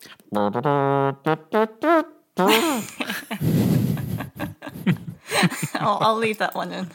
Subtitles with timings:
[5.74, 6.84] I'll, I'll leave that one in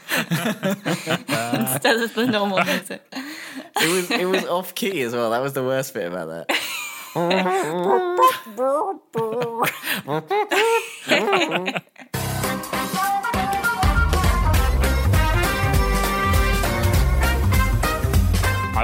[1.60, 3.02] instead of the normal music.
[3.12, 5.30] It was it was off key as well.
[5.30, 6.50] That was the worst bit about that.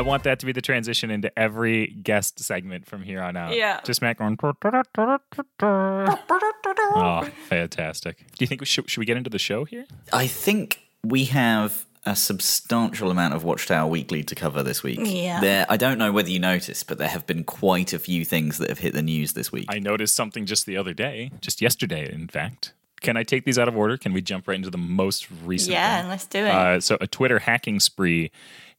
[0.03, 3.55] I want that to be the transition into every guest segment from here on out.
[3.55, 3.80] Yeah.
[3.84, 4.37] Just Matt going.
[5.62, 8.19] Oh, fantastic.
[8.19, 9.87] Do you think we should, should we get into the show here?
[10.12, 14.98] I think we have a substantial amount of Watchtower Weekly to cover this week.
[15.01, 15.38] Yeah.
[15.41, 18.59] There, I don't know whether you noticed, but there have been quite a few things
[18.59, 19.66] that have hit the news this week.
[19.69, 22.73] I noticed something just the other day, just yesterday, in fact.
[23.03, 23.97] Can I take these out of order?
[23.97, 25.73] Can we jump right into the most recent?
[25.73, 26.09] Yeah, one?
[26.09, 26.50] let's do it.
[26.55, 28.30] Uh, so, a Twitter hacking spree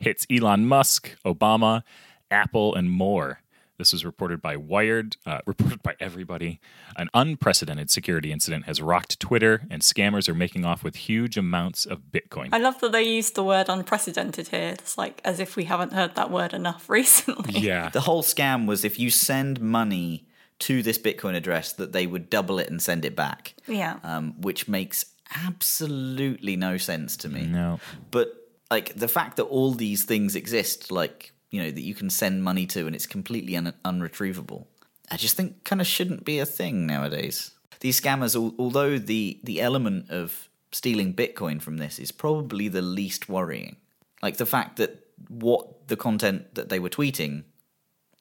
[0.04, 1.84] hits Elon Musk, Obama,
[2.30, 3.40] Apple, and more.
[3.78, 6.60] This was reported by Wired, uh, reported by everybody.
[6.96, 11.86] An unprecedented security incident has rocked Twitter, and scammers are making off with huge amounts
[11.86, 12.50] of Bitcoin.
[12.52, 14.70] I love that they used the word unprecedented here.
[14.70, 17.60] It's like as if we haven't heard that word enough recently.
[17.60, 17.90] yeah.
[17.90, 20.28] the whole scam was if you send money
[20.60, 23.56] to this Bitcoin address, that they would double it and send it back.
[23.68, 23.98] Yeah.
[24.04, 25.06] um, which makes
[25.46, 27.48] absolutely no sense to me.
[27.48, 27.80] No.
[28.12, 28.43] But
[28.76, 31.20] like the fact that all these things exist, like
[31.54, 34.62] you know that you can send money to and it's completely un- unretrievable,
[35.14, 37.38] I just think kind of shouldn't be a thing nowadays.
[37.86, 42.82] These scammers, al- although the the element of stealing Bitcoin from this is probably the
[43.00, 43.76] least worrying,
[44.26, 44.92] like the fact that
[45.30, 47.44] what the content that they were tweeting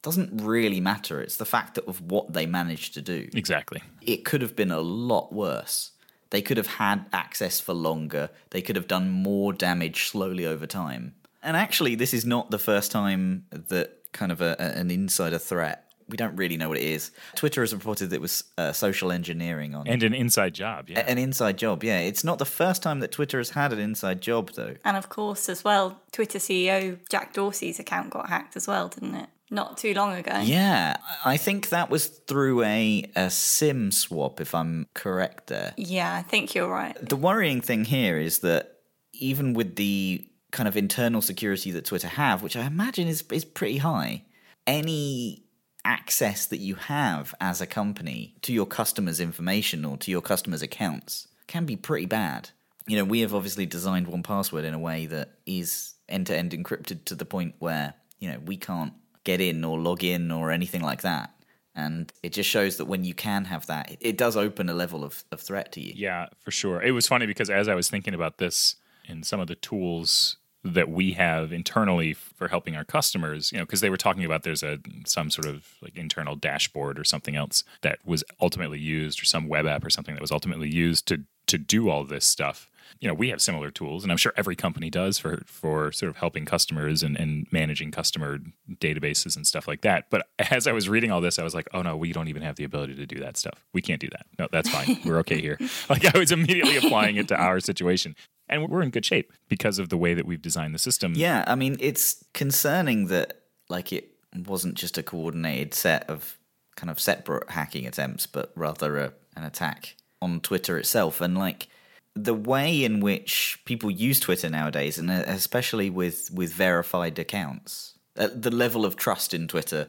[0.03, 1.20] doesn't really matter.
[1.25, 3.80] It's the fact that of what they managed to do Exactly.
[4.14, 5.92] it could have been a lot worse.
[6.33, 8.28] They could have had access for longer.
[8.50, 11.14] They could have done more damage slowly over time.
[11.42, 15.39] And actually, this is not the first time that kind of a, a- an insider
[15.39, 15.84] threat.
[16.08, 17.11] We don't really know what it is.
[17.36, 20.89] Twitter has reported that it was uh, social engineering on And an inside job.
[20.91, 21.00] Yeah.
[21.00, 21.84] an inside job.
[21.84, 24.74] Yeah, it's not the first time that Twitter has had an inside job, though.
[24.84, 29.14] And of course, as well, Twitter CEO Jack Dorsey's account got hacked as well, didn't
[29.14, 29.28] it?
[29.52, 30.40] Not too long ago.
[30.42, 30.96] Yeah,
[31.27, 35.74] I think that was through a, a SIM swap, if I'm correct there.
[35.77, 36.96] Yeah, I think you're right.
[37.07, 38.79] The worrying thing here is that
[39.13, 43.45] even with the kind of internal security that Twitter have, which I imagine is is
[43.45, 44.24] pretty high,
[44.67, 45.45] any
[45.84, 50.63] access that you have as a company to your customers' information or to your customers'
[50.63, 52.48] accounts can be pretty bad.
[52.86, 56.52] You know, we have obviously designed 1Password in a way that is end to end
[56.52, 60.50] encrypted to the point where, you know, we can't get in or log in or
[60.50, 61.30] anything like that.
[61.74, 65.05] And it just shows that when you can have that, it, does open a level
[65.05, 65.94] of, of threat to you.
[65.96, 66.83] Yeah, for sure.
[66.83, 68.77] It was funny because as I was thinking about this
[69.08, 73.64] and some of the tools that we have internally for helping our customers, you know,
[73.64, 77.34] because they were talking about there's a some sort of like internal dashboard or something
[77.34, 81.06] else that was ultimately used or some web app or something that was ultimately used
[81.08, 82.70] to to do all this stuff.
[83.02, 86.08] You know, we have similar tools, and I'm sure every company does for for sort
[86.08, 88.39] of helping customers and, and managing customer
[88.70, 90.07] databases and stuff like that.
[90.08, 92.42] But as I was reading all this, I was like, oh no, we don't even
[92.42, 93.64] have the ability to do that stuff.
[93.73, 94.27] We can't do that.
[94.39, 95.01] No, that's fine.
[95.05, 95.58] We're okay here.
[95.89, 98.14] Like I was immediately applying it to our situation.
[98.48, 101.14] And we're in good shape because of the way that we've designed the system.
[101.14, 104.11] Yeah, I mean, it's concerning that like it
[104.46, 106.39] wasn't just a coordinated set of
[106.77, 111.20] kind of separate hacking attempts, but rather a, an attack on Twitter itself.
[111.20, 111.69] And like
[112.14, 118.28] the way in which people use Twitter nowadays, and especially with with verified accounts, uh,
[118.34, 119.89] the level of trust in Twitter,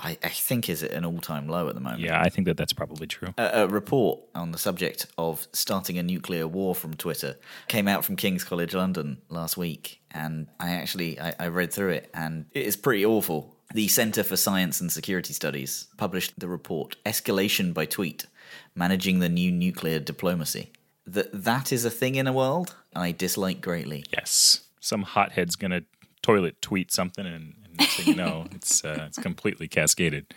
[0.00, 2.00] I, I think is at an all time low at the moment.
[2.00, 3.32] Yeah, I think that that's probably true.
[3.38, 7.36] A, a report on the subject of starting a nuclear war from Twitter
[7.68, 11.90] came out from King's College London last week, and I actually I, I read through
[11.90, 13.54] it, and it is pretty awful.
[13.72, 18.26] The Centre for Science and Security Studies published the report "Escalation by Tweet:
[18.74, 20.72] Managing the New Nuclear Diplomacy."
[21.06, 24.04] That that is a thing in a world I dislike greatly.
[24.12, 24.60] Yes.
[24.80, 25.84] Some hothead's to
[26.22, 30.32] toilet tweet something and, and you know, it's, uh, it's completely cascaded.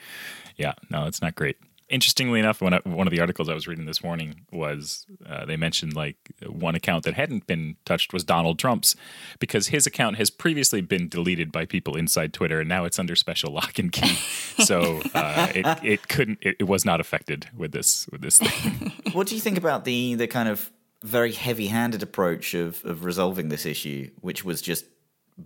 [0.57, 1.57] Yeah, no, it's not great.
[1.89, 5.45] Interestingly enough, when I, one of the articles I was reading this morning was uh,
[5.45, 8.97] they mentioned like one account that hadn't been touched was Donald Trump's
[9.39, 13.15] because his account has previously been deleted by people inside Twitter and now it's under
[13.15, 14.15] special lock and key.
[14.65, 18.91] so uh, it, it couldn't it, it was not affected with this with this thing.
[19.13, 20.69] What do you think about the the kind of
[21.03, 24.85] very heavy-handed approach of of resolving this issue, which was just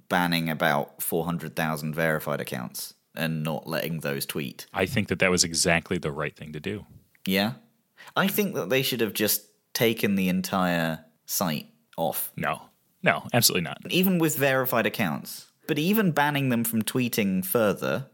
[0.09, 4.65] banning about four hundred thousand verified accounts and not letting those tweet?
[4.73, 6.85] I think that that was exactly the right thing to do.
[7.25, 7.53] Yeah,
[8.15, 11.67] I think that they should have just taken the entire site
[11.97, 12.63] off, No,
[13.03, 13.77] no, absolutely not.
[13.89, 15.47] even with verified accounts.
[15.67, 18.07] But even banning them from tweeting further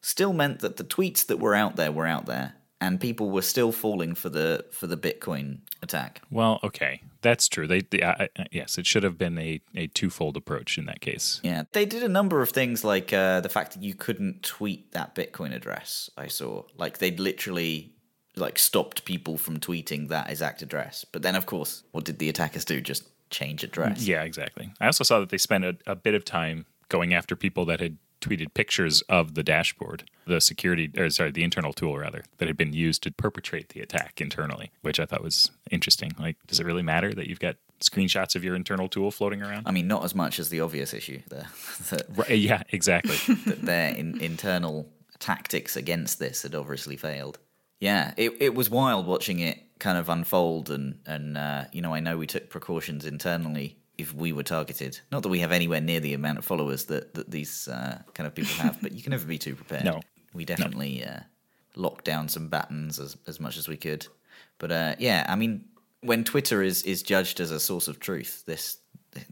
[0.00, 3.42] still meant that the tweets that were out there were out there, and people were
[3.42, 6.22] still falling for the for the Bitcoin attack.
[6.30, 7.66] Well, okay, that's true.
[7.66, 11.40] They, they uh, yes, it should have been a, a twofold approach in that case.
[11.42, 14.92] Yeah, they did a number of things like uh, the fact that you couldn't tweet
[14.92, 16.08] that Bitcoin address.
[16.16, 17.92] I saw like they'd literally
[18.36, 21.04] like stopped people from tweeting that exact address.
[21.04, 22.80] But then, of course, what did the attackers do?
[22.80, 24.06] Just change address.
[24.06, 24.70] Yeah, exactly.
[24.80, 27.80] I also saw that they spent a, a bit of time going after people that
[27.80, 32.48] had tweeted pictures of the dashboard, the security, or sorry, the internal tool rather, that
[32.48, 36.12] had been used to perpetrate the attack internally, which I thought was interesting.
[36.18, 39.66] Like, does it really matter that you've got screenshots of your internal tool floating around?
[39.66, 41.46] I mean, not as much as the obvious issue there.
[41.90, 43.16] that, Right, yeah, exactly.
[43.46, 44.88] that their in, internal
[45.18, 47.38] tactics against this had obviously failed.
[47.80, 51.92] Yeah, it it was wild watching it kind of unfold, and and uh, you know,
[51.92, 55.00] I know we took precautions internally if we were targeted.
[55.10, 58.26] Not that we have anywhere near the amount of followers that that these uh, kind
[58.26, 59.84] of people have, but you can never be too prepared.
[59.84, 60.00] No.
[60.34, 61.20] we definitely uh,
[61.74, 64.06] locked down some battens as as much as we could.
[64.58, 65.64] But uh, yeah, I mean,
[66.00, 68.78] when Twitter is is judged as a source of truth, this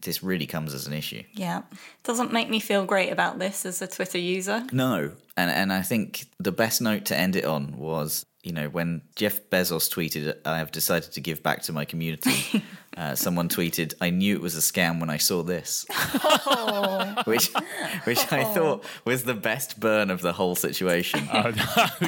[0.00, 1.22] this really comes as an issue.
[1.32, 1.62] Yeah.
[2.02, 4.64] Doesn't make me feel great about this as a Twitter user.
[4.72, 8.68] No, and and I think the best note to end it on was you know
[8.68, 12.62] when Jeff Bezos tweeted, "I have decided to give back to my community."
[12.96, 15.86] uh, someone tweeted, "I knew it was a scam when I saw this,"
[17.24, 17.50] which
[18.04, 21.28] which I thought was the best burn of the whole situation.
[21.34, 21.50] Uh,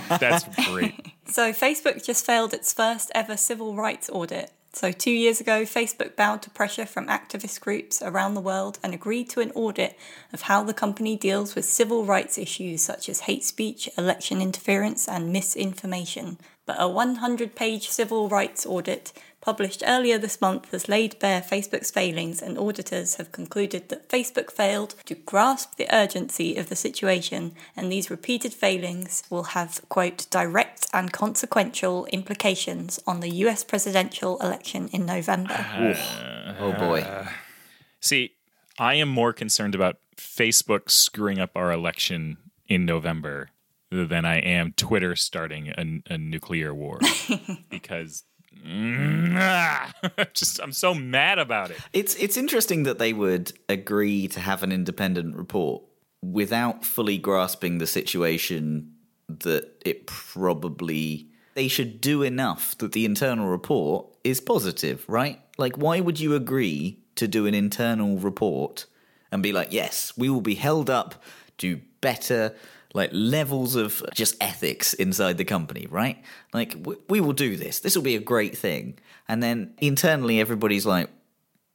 [0.20, 0.94] that's great.
[1.26, 4.52] So, Facebook just failed its first ever civil rights audit.
[4.72, 8.94] So, two years ago, Facebook bowed to pressure from activist groups around the world and
[8.94, 9.98] agreed to an audit
[10.32, 15.08] of how the company deals with civil rights issues such as hate speech, election interference,
[15.08, 16.38] and misinformation.
[16.66, 19.12] But a 100 page civil rights audit
[19.46, 24.50] published earlier this month has laid bare Facebook's failings, and auditors have concluded that Facebook
[24.50, 30.26] failed to grasp the urgency of the situation, and these repeated failings will have, quote,
[30.30, 35.54] direct and consequential implications on the US presidential election in November.
[35.54, 37.28] Uh, oh boy, uh,
[38.00, 38.32] See,
[38.80, 43.50] I am more concerned about Facebook screwing up our election in November
[43.92, 46.98] than I am Twitter starting a, a nuclear war.
[47.70, 48.24] Because
[50.32, 51.78] just I'm so mad about it.
[51.92, 55.82] it's it's interesting that they would agree to have an independent report
[56.22, 58.92] without fully grasping the situation
[59.28, 65.40] that it probably they should do enough that the internal report is positive, right?
[65.58, 68.86] Like why would you agree to do an internal report
[69.32, 71.22] and be like, "Yes, we will be held up
[71.58, 72.54] to better
[72.96, 76.22] like levels of just ethics inside the company, right?
[76.52, 77.80] Like w- we will do this.
[77.80, 78.98] This will be a great thing."
[79.28, 81.10] And then internally everybody's like,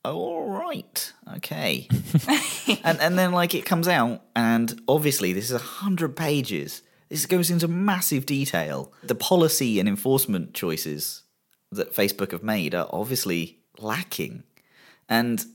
[0.03, 1.87] oh, all right, okay.
[2.83, 6.81] and and then like it comes out, and obviously this is a hundred pages.
[7.09, 8.93] This goes into massive detail.
[9.03, 11.23] The policy and enforcement choices
[11.71, 14.43] that Facebook have made are obviously lacking,
[15.09, 15.45] and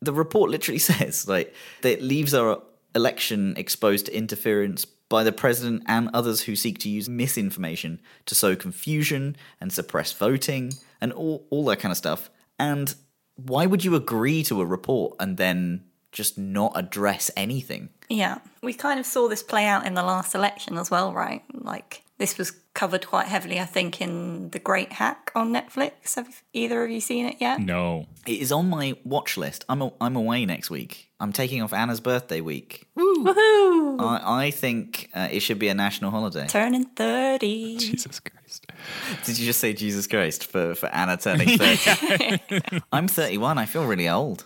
[0.00, 2.62] the report literally says like that leaves our
[2.94, 4.84] election exposed to interference
[5.14, 10.12] by the president and others who seek to use misinformation to sow confusion and suppress
[10.12, 12.30] voting and all, all that kind of stuff.
[12.58, 12.92] And
[13.36, 17.90] why would you agree to a report and then just not address anything?
[18.08, 21.44] Yeah, we kind of saw this play out in the last election as well, right?
[21.52, 26.16] Like, this was covered quite heavily, I think, in The Great Hack on Netflix.
[26.16, 27.60] Have either of you seen it yet?
[27.60, 29.64] No, It is on my watch list.
[29.68, 31.12] I'm a, I'm away next week.
[31.20, 32.88] I'm taking off Anna's birthday week.
[33.24, 34.00] Woohoo!
[34.00, 36.46] I, I think uh, it should be a national holiday.
[36.46, 37.76] Turning 30.
[37.78, 38.66] Jesus Christ.
[39.24, 42.82] Did you just say Jesus Christ for, for Anna turning 30?
[42.92, 43.58] I'm 31.
[43.58, 44.44] I feel really old.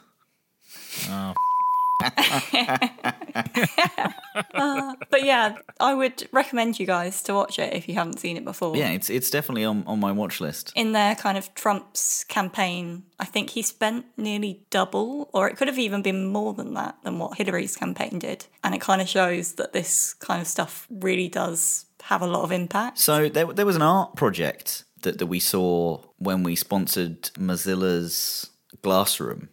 [4.55, 8.37] Uh, but yeah, I would recommend you guys to watch it if you haven't seen
[8.37, 8.77] it before.
[8.77, 10.73] Yeah, it's it's definitely on, on my watch list.
[10.77, 15.67] In their kind of Trump's campaign, I think he spent nearly double, or it could
[15.69, 18.47] have even been more than that, than what Hillary's campaign did.
[18.63, 22.43] And it kind of shows that this kind of stuff really does have a lot
[22.43, 22.99] of impact.
[22.99, 28.51] So there, there was an art project that, that we saw when we sponsored Mozilla's
[28.83, 29.49] Glassroom,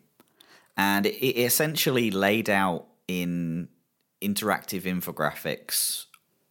[0.78, 3.70] and it, essentially laid out in
[4.22, 6.06] interactive infographics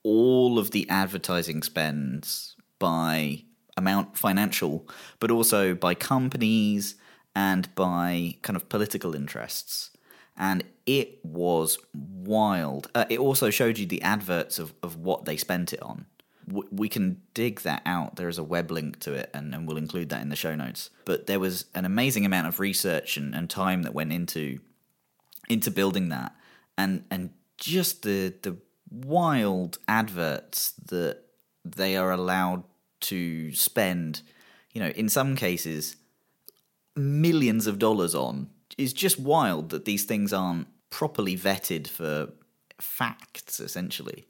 [0.04, 3.43] all of the advertising spends by
[3.76, 4.87] amount financial,
[5.19, 6.95] but also by companies
[7.35, 9.90] and by kind of political interests.
[10.37, 12.90] And it was wild.
[12.95, 16.07] Uh, it also showed you the adverts of, of what they spent it on.
[16.49, 18.17] We can dig that out.
[18.17, 20.55] There is a web link to it, and, and we'll include that in the show
[20.55, 20.91] notes.
[21.05, 24.61] But there was an amazing amount of research and, and time that went into
[25.49, 26.35] into building that,
[26.77, 28.57] and and just the the
[28.91, 31.23] wild adverts that
[31.65, 32.63] they are allowed
[33.01, 34.23] to spend,
[34.73, 35.97] you know, in some cases,
[36.97, 38.49] millions of dollars on
[38.79, 42.29] is just wild that these things aren't properly vetted for
[42.81, 44.27] facts, essentially.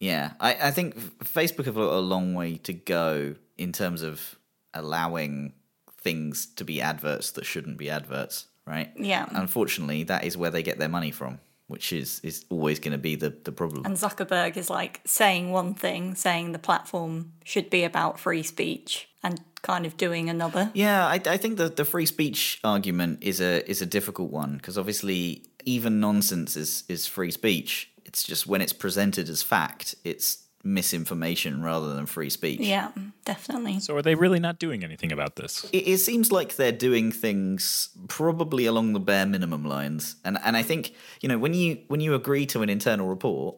[0.00, 4.36] Yeah, I, I think Facebook have a long way to go in terms of
[4.72, 5.52] allowing
[6.00, 8.92] things to be adverts that shouldn't be adverts, right?
[8.96, 9.26] Yeah.
[9.30, 12.98] Unfortunately, that is where they get their money from, which is, is always going to
[12.98, 13.86] be the, the problem.
[13.86, 19.08] And Zuckerberg is like saying one thing, saying the platform should be about free speech,
[19.22, 20.70] and kind of doing another.
[20.74, 24.58] Yeah, I, I think that the free speech argument is a is a difficult one
[24.58, 27.90] because obviously even nonsense is is free speech.
[28.14, 32.60] It's just when it's presented as fact, it's misinformation rather than free speech.
[32.60, 32.92] Yeah,
[33.24, 33.80] definitely.
[33.80, 35.64] So are they really not doing anything about this?
[35.72, 40.56] It, it seems like they're doing things probably along the bare minimum lines, and and
[40.56, 43.56] I think you know when you when you agree to an internal report,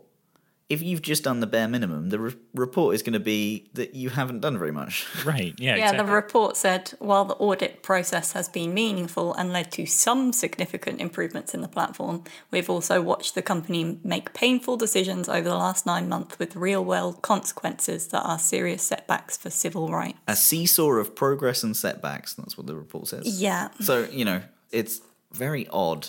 [0.69, 3.95] if you've just done the bare minimum, the re- report is going to be that
[3.95, 5.07] you haven't done very much.
[5.25, 5.55] Right.
[5.59, 5.77] Yeah.
[5.77, 6.07] Yeah, exactly.
[6.07, 11.01] the report said while the audit process has been meaningful and led to some significant
[11.01, 15.87] improvements in the platform, we've also watched the company make painful decisions over the last
[15.87, 20.19] nine months with real world consequences that are serious setbacks for civil rights.
[20.29, 22.35] a seesaw of progress and setbacks.
[22.35, 23.41] That's what the report says.
[23.41, 23.69] Yeah.
[23.81, 25.01] So, you know, it's
[25.33, 26.09] very odd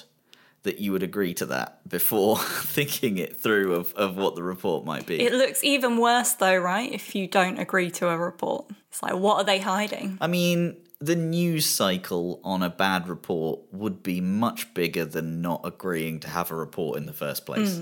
[0.67, 4.85] that you would agree to that before thinking it through of, of what the report
[4.85, 5.21] might be.
[5.21, 6.91] It looks even worse though, right?
[6.91, 8.69] If you don't agree to a report.
[8.89, 10.17] It's like, what are they hiding?
[10.19, 15.61] I mean, the news cycle on a bad report would be much bigger than not
[15.63, 17.79] agreeing to have a report in the first place.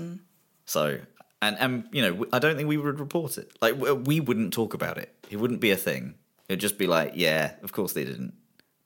[0.64, 1.00] So,
[1.42, 3.50] and, and, you know, I don't think we would report it.
[3.60, 5.12] Like, we we wouldn't talk about it.
[5.28, 6.14] It wouldn't be a thing.
[6.48, 8.34] It'd just be like, yeah, of course they didn't.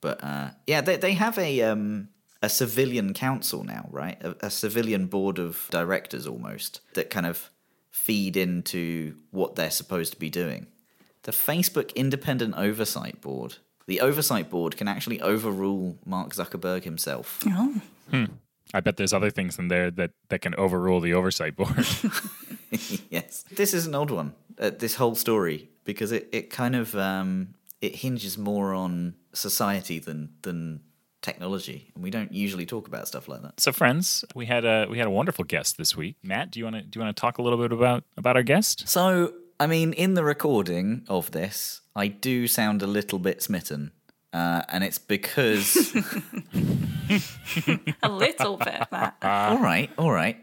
[0.01, 2.09] But, uh, yeah, they, they have a, um,
[2.43, 4.21] a civilian council now, right?
[4.23, 7.51] A, a civilian board of directors almost that kind of
[7.91, 10.67] feed into what they're supposed to be doing.
[11.25, 13.57] The Facebook Independent Oversight Board.
[13.87, 17.41] The Oversight Board can actually overrule Mark Zuckerberg himself.
[17.47, 17.81] Oh.
[18.73, 21.77] I bet there's other things in there that, that can overrule the oversight board.
[23.11, 23.45] yes.
[23.51, 27.55] This is an odd one, uh, this whole story, because it, it kind of um,
[27.81, 30.81] it hinges more on society than than
[31.23, 33.61] technology, and we don't usually talk about stuff like that.
[33.61, 36.17] so, friends, we had a we had a wonderful guest this week.
[36.23, 38.37] Matt, do you want to do you want to talk a little bit about about
[38.37, 38.89] our guest?
[38.89, 43.93] So, I mean, in the recording of this, I do sound a little bit smitten,
[44.33, 45.95] uh, and it's because.
[48.05, 49.17] A little bit, Matt.
[49.23, 50.37] all right, all right.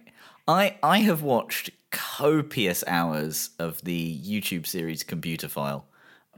[0.48, 5.84] I I have watched copious hours of the YouTube series Computerphile,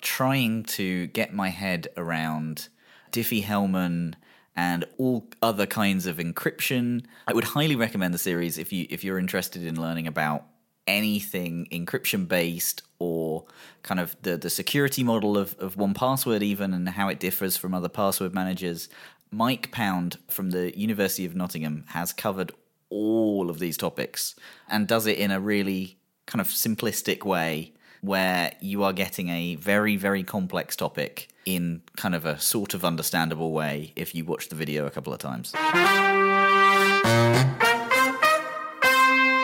[0.01, 2.69] trying to get my head around
[3.12, 4.13] Diffie-Hellman
[4.56, 7.06] and all other kinds of encryption.
[7.27, 10.46] I would highly recommend the series if you if you're interested in learning about
[10.88, 13.46] anything encryption based or
[13.84, 17.74] kind of the, the security model of, of 1Password even and how it differs from
[17.74, 18.89] other password managers.
[19.32, 22.51] Mike Pound from the University of Nottingham has covered
[22.89, 24.36] all of these topics
[24.68, 29.56] and does it in a really kind of simplistic way where you are getting a
[29.56, 34.50] very, very complex topic in kind of a sort of understandable way if you watch
[34.50, 35.56] the video a couple of times.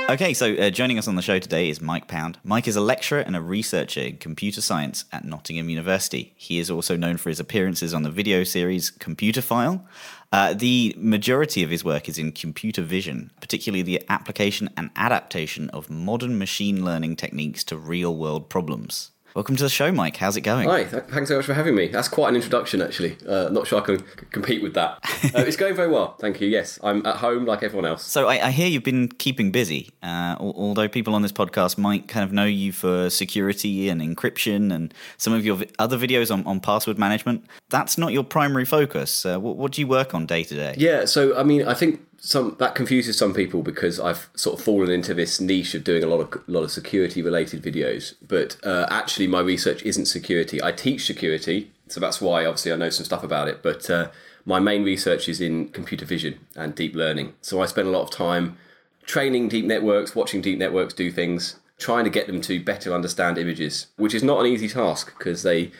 [0.07, 2.37] Okay, so uh, joining us on the show today is Mike Pound.
[2.43, 6.31] Mike is a lecturer and a researcher in computer science at Nottingham University.
[6.35, 9.83] He is also known for his appearances on the video series Computerphile.
[10.31, 15.71] Uh, the majority of his work is in computer vision, particularly the application and adaptation
[15.71, 19.09] of modern machine learning techniques to real world problems.
[19.35, 20.15] Welcome to the show, Mike.
[20.15, 20.69] How's it going?
[20.69, 21.89] Hi, thanks so much for having me.
[21.89, 23.17] That's quite an introduction, actually.
[23.27, 24.99] Uh, not sure I can c- compete with that.
[25.35, 26.47] Uh, it's going very well, thank you.
[26.47, 28.05] Yes, I'm at home like everyone else.
[28.05, 29.89] So I, I hear you've been keeping busy.
[30.03, 34.71] Uh, although people on this podcast might kind of know you for security and encryption
[34.73, 37.43] and some of your vi- other videos on, on password management,
[37.75, 39.25] that's not your primary focus.
[39.25, 40.75] Uh, what, what do you work on day to day?
[40.77, 44.63] Yeah, so I mean, I think some that confuses some people because I've sort of
[44.63, 48.13] fallen into this niche of doing a lot of lot of security related videos.
[48.25, 50.63] But uh, actually, my research isn't security.
[50.63, 53.61] I teach security, so that's why obviously I know some stuff about it.
[53.61, 54.09] But uh,
[54.45, 57.33] my main research is in computer vision and deep learning.
[57.41, 58.57] So I spend a lot of time
[59.05, 63.37] training deep networks, watching deep networks do things, trying to get them to better understand
[63.37, 65.71] images, which is not an easy task because they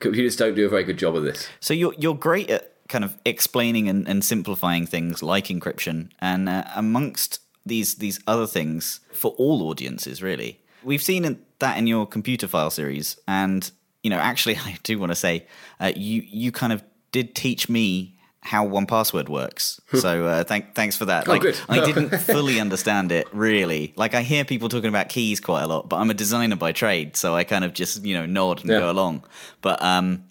[0.00, 1.48] computers don't do a very good job of this.
[1.60, 6.48] So you're, you're great at kind of explaining and, and simplifying things like encryption and
[6.48, 12.06] uh, amongst these these other things for all audiences really we've seen that in your
[12.06, 13.70] Computerphile series and
[14.02, 15.46] you know actually i do want to say
[15.80, 18.17] uh, you you kind of did teach me
[18.48, 19.80] how 1Password works.
[19.94, 21.28] so uh, thank, thanks for that.
[21.28, 21.60] Like, good.
[21.68, 23.92] I didn't fully understand it really.
[23.96, 26.72] Like I hear people talking about keys quite a lot, but I'm a designer by
[26.72, 28.80] trade, so I kind of just you know nod and Yeah.
[28.80, 29.24] go along.
[29.60, 30.24] But um,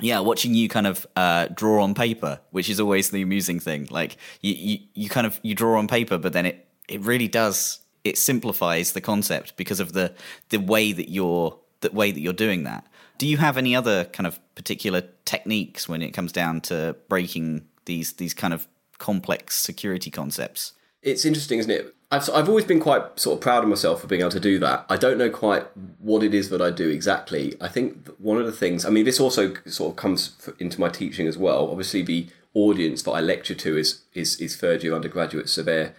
[0.00, 3.88] yeah, watching you kind of uh, draw on paper, which is always the amusing thing.
[3.90, 7.28] Like you, you, you kind of you draw on paper, but then it it really
[7.28, 10.14] does it simplifies the concept because of the
[10.50, 12.86] the way that you're the way that you're doing that.
[13.18, 17.66] Do you have any other kind of particular techniques when it comes down to breaking
[17.84, 20.72] these these kind of complex security concepts?
[21.02, 21.94] It's interesting, isn't it?
[22.10, 24.58] I've, I've always been quite sort of proud of myself for being able to do
[24.60, 24.86] that.
[24.88, 25.66] I don't know quite
[25.98, 27.54] what it is that I do exactly.
[27.60, 30.88] I think one of the things, I mean, this also sort of comes into my
[30.88, 31.70] teaching as well.
[31.70, 35.94] Obviously, the audience that I lecture to is is, is third year undergraduates, so they're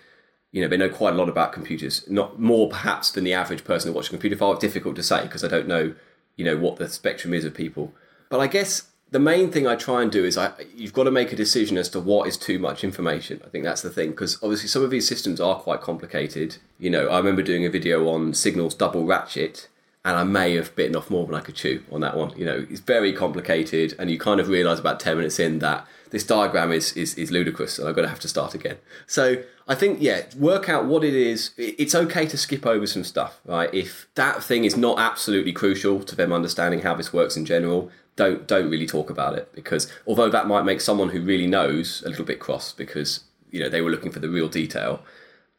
[0.51, 3.63] you know they know quite a lot about computers, not more perhaps than the average
[3.63, 4.59] person who watches a Computerphile.
[4.59, 5.93] Difficult to say because I don't know
[6.39, 7.93] you know what the spectrum is of people.
[8.29, 11.11] But I guess the main thing I try and do is I you've got to
[11.11, 13.41] make a decision as to what is too much information.
[13.45, 16.55] I think that's the thing because obviously some of these systems are quite complicated.
[16.79, 19.67] You know, I remember doing a video on Signal's double ratchet
[20.05, 22.31] and I may have bitten off more than I could chew on that one.
[22.37, 25.85] You know, it's very complicated and you kind of realize about 10 minutes in that
[26.11, 28.77] this diagram is is, is ludicrous and I'm going to have to start again.
[29.07, 31.51] So I think yeah, work out what it is.
[31.57, 33.73] It's okay to skip over some stuff, right?
[33.73, 37.91] If that thing is not absolutely crucial to them understanding how this works in general,
[38.15, 42.03] don't don't really talk about it because although that might make someone who really knows
[42.05, 45.01] a little bit cross because you know they were looking for the real detail,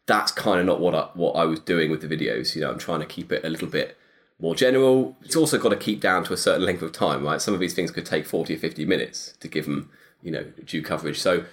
[0.06, 2.54] that's kind of not what I, what I was doing with the videos.
[2.54, 3.96] You know, I'm trying to keep it a little bit
[4.40, 5.16] more general.
[5.22, 7.40] It's also got to keep down to a certain length of time, right?
[7.40, 9.90] Some of these things could take 40 or 50 minutes to give them,
[10.22, 11.18] you know, due coverage.
[11.18, 11.44] So,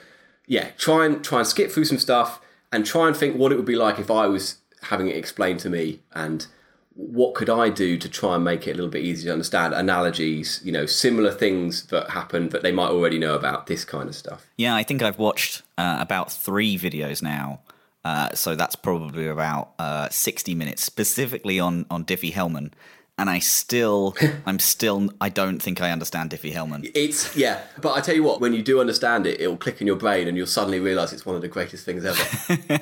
[0.45, 3.55] yeah, try and try and skip through some stuff and try and think what it
[3.55, 6.47] would be like if I was having it explained to me and
[6.97, 9.73] what could I do to try and make it a little bit easier to understand
[9.75, 14.09] analogies, you know, similar things that happen that they might already know about, this kind
[14.09, 14.47] of stuff.
[14.57, 17.61] Yeah, I think I've watched uh, about three videos now.
[18.03, 22.71] Uh, so that's probably about uh, 60 minutes specifically on, on Diffie-Hellman.
[23.19, 26.91] And I still, I'm still, I don't think I understand Diffie-Hellman.
[26.93, 29.87] It's yeah, but I tell you what, when you do understand it, it'll click in
[29.87, 32.23] your brain, and you'll suddenly realise it's one of the greatest things ever.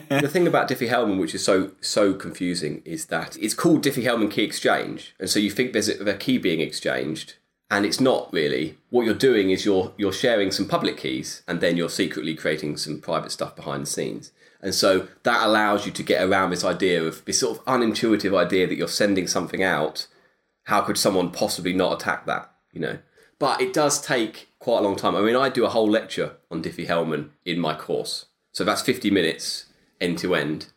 [0.21, 4.43] the thing about Diffie-Hellman, which is so so confusing, is that it's called Diffie-Hellman key
[4.43, 7.35] exchange, and so you think there's a, a key being exchanged,
[7.71, 8.77] and it's not really.
[8.89, 12.75] What you're doing is you're you're sharing some public keys, and then you're secretly creating
[12.77, 14.31] some private stuff behind the scenes.
[14.61, 18.35] And so that allows you to get around this idea of this sort of unintuitive
[18.35, 20.07] idea that you're sending something out
[20.65, 22.51] how could someone possibly not attack that?
[22.71, 22.99] You know,
[23.39, 25.15] but it does take quite a long time.
[25.15, 29.09] I mean, I do a whole lecture on Diffie-Hellman in my course, so that's fifty
[29.09, 29.65] minutes
[30.01, 30.67] end to end,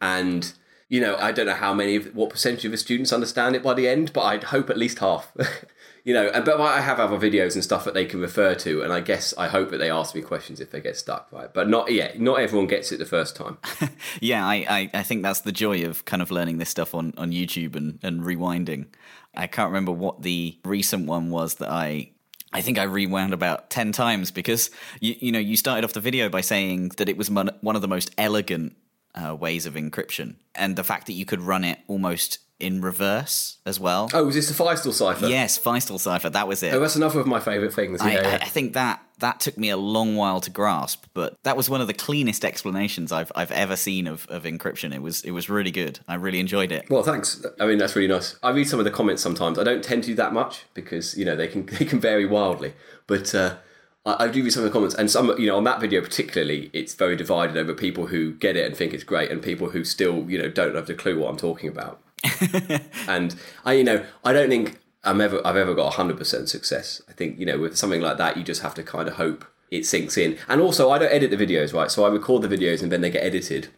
[0.00, 0.52] and
[0.88, 3.74] you know, I don't know how many, what percentage of the students understand it by
[3.74, 5.32] the end, but I'd hope at least half.
[6.04, 8.82] you know, and but I have other videos and stuff that they can refer to,
[8.82, 11.52] and I guess I hope that they ask me questions if they get stuck, right?
[11.52, 13.58] But not, yeah, not everyone gets it the first time.
[14.20, 17.14] Yeah, I, I, I think that's the joy of kind of learning this stuff on,
[17.16, 18.86] on YouTube and, and rewinding.
[19.36, 22.10] I can't remember what the recent one was that I
[22.52, 24.70] I think I rewound about 10 times because
[25.00, 27.76] you, you know you started off the video by saying that it was mon- one
[27.76, 28.76] of the most elegant
[29.14, 33.58] uh, ways of encryption and the fact that you could run it almost in reverse
[33.66, 34.08] as well.
[34.14, 35.26] Oh, was this the Feistel cipher?
[35.26, 36.72] Yes, Feistel cipher, that was it.
[36.72, 38.00] Oh, that's another of my favourite things.
[38.00, 38.38] Yeah, I, yeah.
[38.40, 41.70] I, I think that that took me a long while to grasp, but that was
[41.70, 44.94] one of the cleanest explanations I've I've ever seen of, of encryption.
[44.94, 46.00] It was it was really good.
[46.08, 46.90] I really enjoyed it.
[46.90, 47.44] Well, thanks.
[47.60, 48.36] I mean, that's really nice.
[48.42, 49.58] I read some of the comments sometimes.
[49.58, 52.26] I don't tend to do that much because you know they can they can vary
[52.26, 52.74] wildly.
[53.06, 53.56] But uh,
[54.04, 56.00] I, I do read some of the comments, and some you know on that video
[56.00, 59.70] particularly, it's very divided over people who get it and think it's great, and people
[59.70, 62.00] who still you know don't have the clue what I'm talking about.
[63.08, 67.02] and I, you know, I don't think I'm ever I've ever got hundred percent success.
[67.08, 69.44] I think you know with something like that, you just have to kind of hope
[69.70, 70.38] it sinks in.
[70.48, 71.90] And also, I don't edit the videos, right?
[71.90, 73.68] So I record the videos and then they get edited.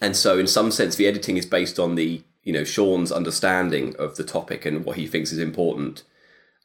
[0.00, 3.96] And so, in some sense, the editing is based on the you know Sean's understanding
[3.98, 6.02] of the topic and what he thinks is important.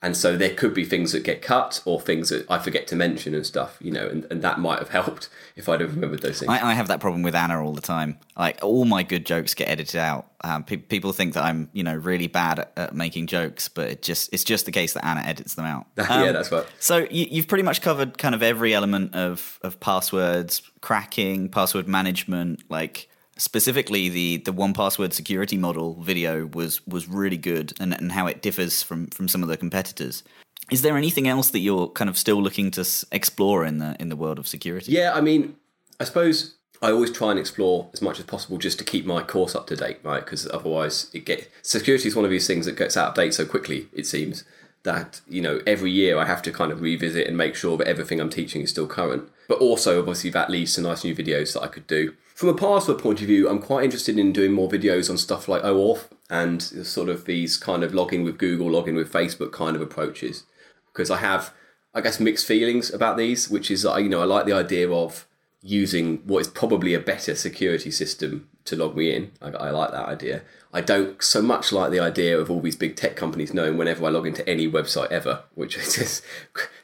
[0.04, 2.96] And so there could be things that get cut or things that I forget to
[2.96, 6.22] mention and stuff, you know, and, and that might have helped if I'd have remembered
[6.22, 6.50] those things.
[6.50, 8.18] I, I have that problem with Anna all the time.
[8.36, 10.28] Like all my good jokes get edited out.
[10.44, 13.92] Um, pe- people think that I'm you know really bad at, at making jokes, but
[13.92, 15.86] it just it's just the case that Anna edits them out.
[15.98, 16.66] yeah, Um, that's right.
[16.80, 21.88] So you, you've pretty much covered kind of every element of of passwords, cracking, password
[21.88, 22.64] management.
[22.72, 23.08] Like
[23.42, 28.42] specifically, the the 1Password security model video was was really good, and and how it
[28.42, 30.24] differs from from some of the competitors.
[30.70, 34.10] Is there anything else that you're kind of still looking to explore in the in
[34.10, 34.92] the world of security?
[34.92, 35.56] Yeah, I mean,
[36.00, 39.22] I suppose I always try and explore as much as possible just to keep my
[39.24, 40.24] course up to date, right?
[40.24, 43.34] Because otherwise, it get security is one of these things that gets out of date
[43.34, 43.88] so quickly.
[43.92, 44.44] It seems
[44.84, 47.88] that you know every year I have to kind of revisit and make sure that
[47.88, 49.30] everything I'm teaching is still current.
[49.48, 52.14] But also, obviously, that leads to nice new videos that I could do.
[52.42, 55.48] From a password point of view, I'm quite interested in doing more videos on stuff
[55.48, 59.76] like OAuth and sort of these kind of login with Google, login with Facebook kind
[59.76, 60.46] of approaches,
[60.92, 61.54] because I have,
[61.94, 63.48] I guess, mixed feelings about these.
[63.48, 65.28] Which is, you know, I like the idea of
[65.62, 69.34] using what is probably a better security system to log me in.
[69.40, 70.42] I, I, like that idea.
[70.74, 74.04] I don't so much like the idea of all these big tech companies knowing whenever
[74.04, 76.24] I log into any website ever, which just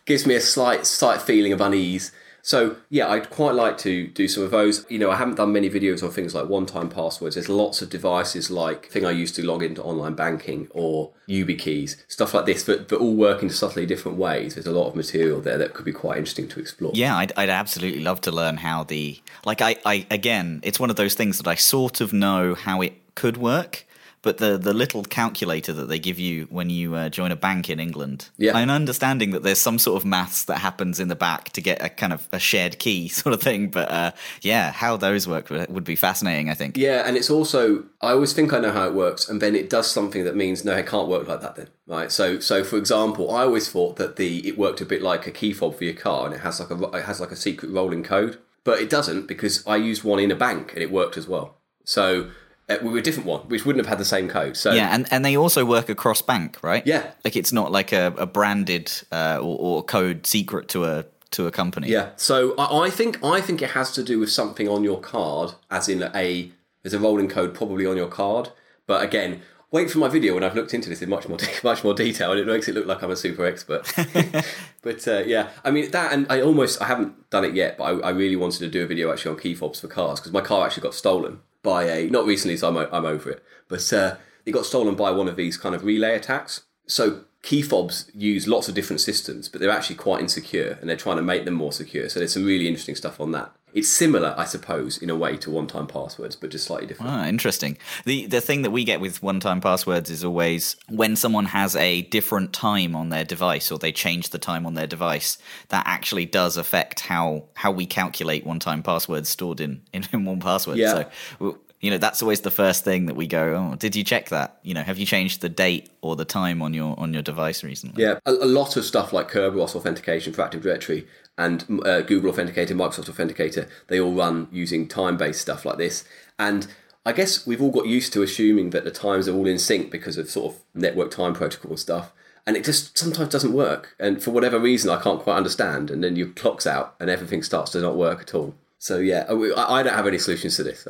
[0.06, 2.12] gives me a slight slight feeling of unease.
[2.48, 4.86] So yeah, I'd quite like to do some of those.
[4.88, 7.36] You know, I haven't done many videos on things like one-time passwords.
[7.36, 11.98] There's lots of devices like thing I used to log into online banking or YubiKeys,
[12.08, 14.56] stuff like this, but, but all work in subtly different ways.
[14.56, 16.94] There's a lot of material there that could be quite interesting to explore.
[16.96, 20.90] Yeah, I'd, I'd absolutely love to learn how the like I, I again, it's one
[20.90, 23.86] of those things that I sort of know how it could work
[24.28, 27.70] but the the little calculator that they give you when you uh, join a bank
[27.70, 28.58] in England, yeah.
[28.58, 31.82] I'm understanding that there's some sort of maths that happens in the back to get
[31.82, 33.70] a kind of a shared key sort of thing.
[33.70, 34.12] But uh,
[34.42, 36.76] yeah, how those work would be fascinating, I think.
[36.76, 39.70] Yeah, and it's also I always think I know how it works, and then it
[39.70, 41.56] does something that means no, it can't work like that.
[41.56, 42.12] Then right?
[42.12, 45.32] So so for example, I always thought that the it worked a bit like a
[45.32, 47.72] key fob for your car, and it has like a it has like a secret
[47.72, 51.16] rolling code, but it doesn't because I used one in a bank and it worked
[51.16, 51.56] as well.
[51.86, 52.32] So
[52.70, 54.58] uh, we were a different one, which wouldn't have had the same code.
[54.58, 56.86] So yeah, and, and they also work across bank, right?
[56.86, 61.06] Yeah, like it's not like a, a branded uh, or, or, code secret to a
[61.32, 61.88] to a company.
[61.88, 65.00] Yeah, so I, I, think I think it has to do with something on your
[65.00, 66.52] card, as in a
[66.84, 68.50] there's a rolling code probably on your card.
[68.86, 71.86] But again, wait for my video when I've looked into this in much more much
[71.86, 73.94] more detail, and it makes it look like I'm a super expert.
[74.82, 77.86] but uh, yeah, I mean that, and I almost I haven't done it yet, but
[77.86, 80.34] I, I really wanted to do a video actually on key fobs for cars because
[80.34, 83.92] my car actually got stolen by a not recently, so I'm I'm over it, but
[83.94, 84.16] uh,
[84.46, 86.62] it got stolen by one of these kind of relay attacks.
[86.88, 90.98] So key fobs use lots of different systems, but they're actually quite insecure, and they're
[90.98, 92.10] trying to make them more secure.
[92.10, 93.52] So there's some really interesting stuff on that.
[93.74, 97.12] It's similar, I suppose, in a way to one-time passwords, but just slightly different.
[97.12, 97.78] Ah, interesting.
[98.06, 102.04] The the thing that we get with one-time passwords is always when someone has a
[102.04, 105.38] different time on their device or they change the time on their device,
[105.70, 110.78] that actually does affect how how we calculate one-time passwords stored in in, in 1Password.
[110.78, 111.10] Yeah.
[111.40, 114.30] So you know that's always the first thing that we go oh did you check
[114.30, 117.22] that you know have you changed the date or the time on your on your
[117.22, 121.64] device recently yeah a, a lot of stuff like kerberos authentication for active directory and
[121.86, 126.04] uh, Google Authenticator, Microsoft Authenticator, they all run using time based stuff like this.
[126.40, 126.68] And
[127.06, 129.92] I guess we've all got used to assuming that the times are all in sync
[129.92, 132.12] because of sort of network time protocol and stuff.
[132.46, 133.96] And it just sometimes doesn't work.
[134.00, 135.92] And for whatever reason, I can't quite understand.
[135.92, 138.56] And then your clock's out and everything starts to not work at all.
[138.80, 140.86] So yeah, I don't have any solutions to this.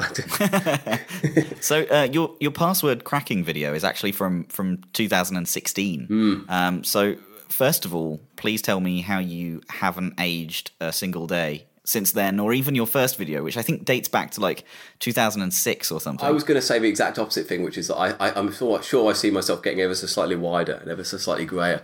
[1.66, 6.08] so uh, your your password cracking video is actually from from 2016.
[6.08, 6.50] Mm.
[6.50, 7.16] Um, so
[7.50, 12.38] first of all, please tell me how you haven't aged a single day since then,
[12.38, 14.66] or even your first video, which I think dates back to like
[15.00, 16.28] 2006 or something.
[16.28, 18.52] I was going to say the exact opposite thing, which is that I, I, am
[18.52, 21.82] sure, sure I see myself getting ever so slightly wider and ever so slightly greyer.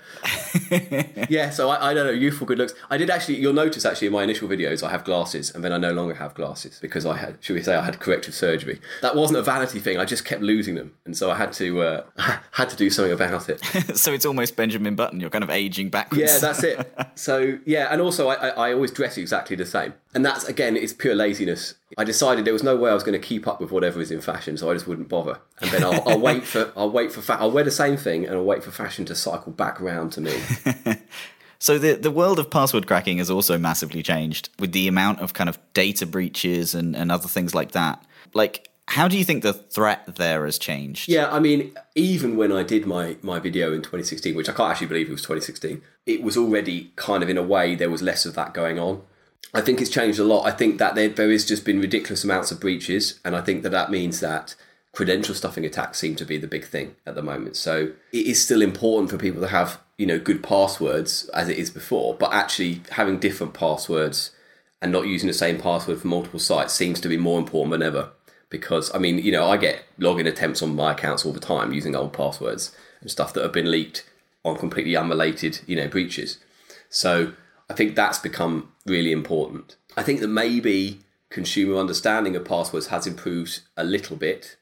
[1.29, 2.73] yeah, so I, I don't know, youthful good looks.
[2.89, 5.71] I did actually, you'll notice actually in my initial videos, I have glasses and then
[5.71, 8.81] I no longer have glasses because I had, should we say, I had corrective surgery.
[9.01, 10.93] That wasn't a vanity thing, I just kept losing them.
[11.05, 12.03] And so I had to, uh,
[12.51, 13.63] had to do something about it.
[13.95, 16.21] so it's almost Benjamin Button, you're kind of aging backwards.
[16.21, 16.93] Yeah, that's it.
[17.15, 19.92] So yeah, and also I, I, I always dress exactly the same.
[20.13, 21.75] And that's again, it's pure laziness.
[21.97, 24.11] I decided there was no way I was going to keep up with whatever is
[24.11, 25.39] in fashion, so I just wouldn't bother.
[25.61, 28.25] And then I'll, I'll wait for I'll wait for fa- I'll wear the same thing
[28.25, 30.33] and I'll wait for fashion to cycle back round to me.
[31.59, 35.33] so the the world of password cracking has also massively changed with the amount of
[35.33, 38.03] kind of data breaches and, and other things like that.
[38.33, 41.07] Like how do you think the threat there has changed?
[41.07, 44.71] Yeah, I mean, even when I did my, my video in 2016, which I can't
[44.71, 48.01] actually believe it was 2016, it was already kind of in a way there was
[48.01, 49.01] less of that going on.
[49.53, 50.45] I think it's changed a lot.
[50.45, 53.63] I think that there, there has just been ridiculous amounts of breaches, and I think
[53.63, 54.55] that that means that
[54.93, 57.55] credential stuffing attacks seem to be the big thing at the moment.
[57.55, 61.57] So it is still important for people to have you know good passwords as it
[61.57, 64.31] is before, but actually having different passwords
[64.81, 67.83] and not using the same password for multiple sites seems to be more important than
[67.83, 68.11] ever.
[68.49, 71.73] Because I mean, you know, I get login attempts on my accounts all the time
[71.73, 74.05] using old passwords and stuff that have been leaked
[74.43, 76.37] on completely unrelated, you know, breaches.
[76.89, 77.33] So
[77.73, 79.77] I think that's become really important.
[79.97, 80.99] I think that maybe
[81.31, 84.57] consumer understanding of passwords has improved a little bit.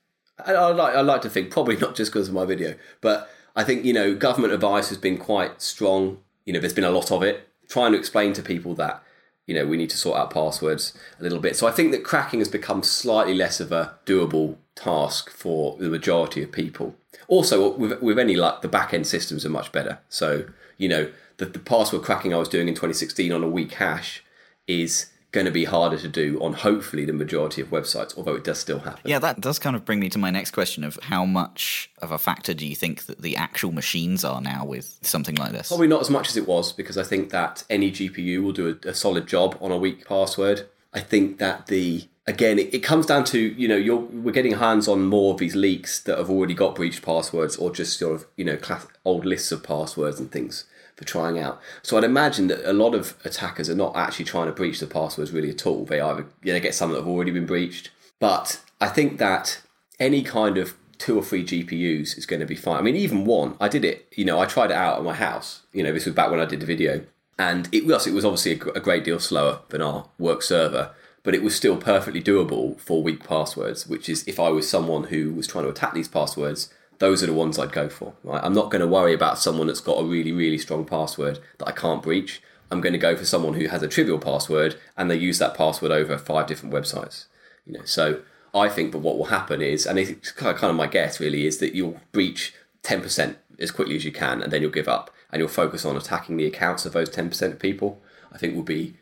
[0.46, 3.30] I, I like, I like to think probably not just because of my video, but
[3.54, 6.20] I think you know government advice has been quite strong.
[6.46, 9.04] You know, there's been a lot of it trying to explain to people that
[9.46, 11.58] you know we need to sort out passwords a little bit.
[11.58, 15.90] So I think that cracking has become slightly less of a doable task for the
[15.90, 16.96] majority of people.
[17.28, 20.00] Also, with with any luck, the back end systems are much better.
[20.08, 20.46] So
[20.78, 24.24] you know, the, the password cracking I was doing in 2016 on a weak hash
[24.68, 28.44] is going to be harder to do on hopefully the majority of websites, although it
[28.44, 29.02] does still happen.
[29.06, 32.12] Yeah, that does kind of bring me to my next question of how much of
[32.12, 35.70] a factor do you think that the actual machines are now with something like this?
[35.70, 38.78] Probably not as much as it was because I think that any GPU will do
[38.84, 40.68] a, a solid job on a weak password.
[40.94, 44.54] I think that the again it, it comes down to you know you're we're getting
[44.56, 48.14] hands on more of these leaks that have already got breached passwords or just sort
[48.14, 51.62] of you know class, old lists of passwords and things for trying out.
[51.82, 54.88] So I'd imagine that a lot of attackers are not actually trying to breach the
[54.88, 55.86] passwords really at all.
[55.86, 57.90] They either you know, get some that have already been breached.
[58.20, 59.62] But I think that
[60.00, 62.78] any kind of two or three GPUs is going to be fine.
[62.78, 65.16] I mean, even one, I did it, you know, I tried it out at my
[65.16, 65.62] house.
[65.74, 67.04] You know, this was back when I did the video.
[67.40, 70.92] And it was, it was obviously a, a great deal slower than our work server,
[71.24, 75.06] but it was still perfectly doable for weak passwords, which is if I was someone
[75.06, 76.72] who was trying to attack these passwords,
[77.02, 78.14] those are the ones I'd go for.
[78.24, 78.42] Right?
[78.44, 81.68] I'm not going to worry about someone that's got a really, really strong password that
[81.68, 82.44] I can't breach.
[82.70, 85.56] I'm going to go for someone who has a trivial password and they use that
[85.56, 87.26] password over five different websites.
[87.66, 88.22] You know, so
[88.54, 91.58] I think but what will happen is, and it's kind of my guess really, is
[91.58, 95.40] that you'll breach 10% as quickly as you can and then you'll give up and
[95.40, 98.00] you'll focus on attacking the accounts of those 10% of people.
[98.32, 98.94] I think will be,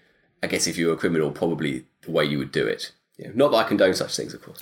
[0.41, 2.93] I guess, if you're a criminal, probably the way you would do it.
[3.35, 4.59] Not that I condone such things, of course.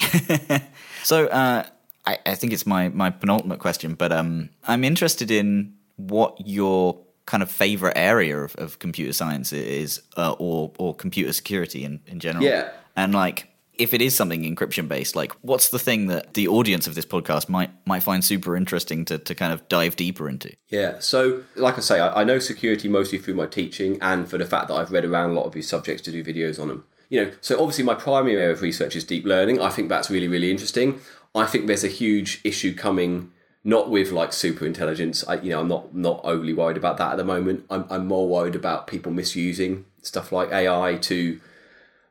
[1.03, 1.67] so, uh,
[2.07, 6.99] I, I think it's my my penultimate question, but um, I'm interested in what your
[7.25, 11.99] kind of favorite area of, of computer science is, uh, or or computer security in
[12.07, 12.45] in general.
[12.45, 16.47] Yeah, and like if it is something encryption based, like what's the thing that the
[16.47, 20.29] audience of this podcast might might find super interesting to, to kind of dive deeper
[20.29, 20.55] into?
[20.69, 24.37] Yeah, so like I say, I, I know security mostly through my teaching and for
[24.37, 26.69] the fact that I've read around a lot of these subjects to do videos on
[26.69, 26.85] them.
[27.09, 29.61] You know, so obviously my primary area of research is deep learning.
[29.61, 30.99] I think that's really, really interesting.
[31.35, 33.31] I think there's a huge issue coming
[33.67, 35.27] not with like super intelligence.
[35.27, 37.65] I, you know, I'm not not overly worried about that at the moment.
[37.69, 41.39] I'm I'm more worried about people misusing stuff like AI to,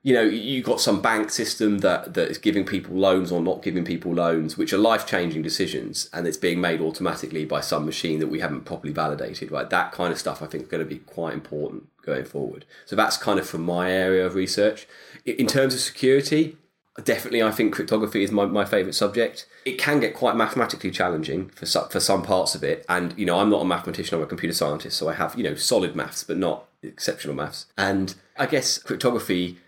[0.03, 3.63] you know, you got some bank system that that is giving people loans or not
[3.63, 7.87] giving people loans, which are life changing decisions, and it's being made automatically by some
[7.87, 9.51] machine that we haven't properly validated.
[9.51, 12.67] Right, that kind of stuff I think is going to be quite important going forward.
[12.85, 14.87] So that's kind of from my area of research.
[15.25, 16.59] In terms of security,
[17.05, 19.47] definitely I think cryptography is my, my favourite subject.
[19.65, 22.85] It can get quite mathematically challenging for some, for some parts of it.
[22.89, 25.45] And, you know, I'm not a mathematician, I'm a computer scientist, so I have, you
[25.45, 27.67] know, solid maths, but not exceptional maths.
[27.77, 29.59] And I guess cryptography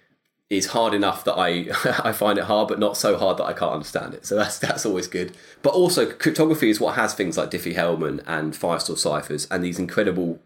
[0.50, 1.66] is hard enough that I
[2.08, 4.26] I find it hard, but not so hard that I can't understand it.
[4.26, 5.36] So that's that's always good.
[5.62, 10.40] But also, cryptography is what has things like Diffie-Hellman and Feistel ciphers and these incredible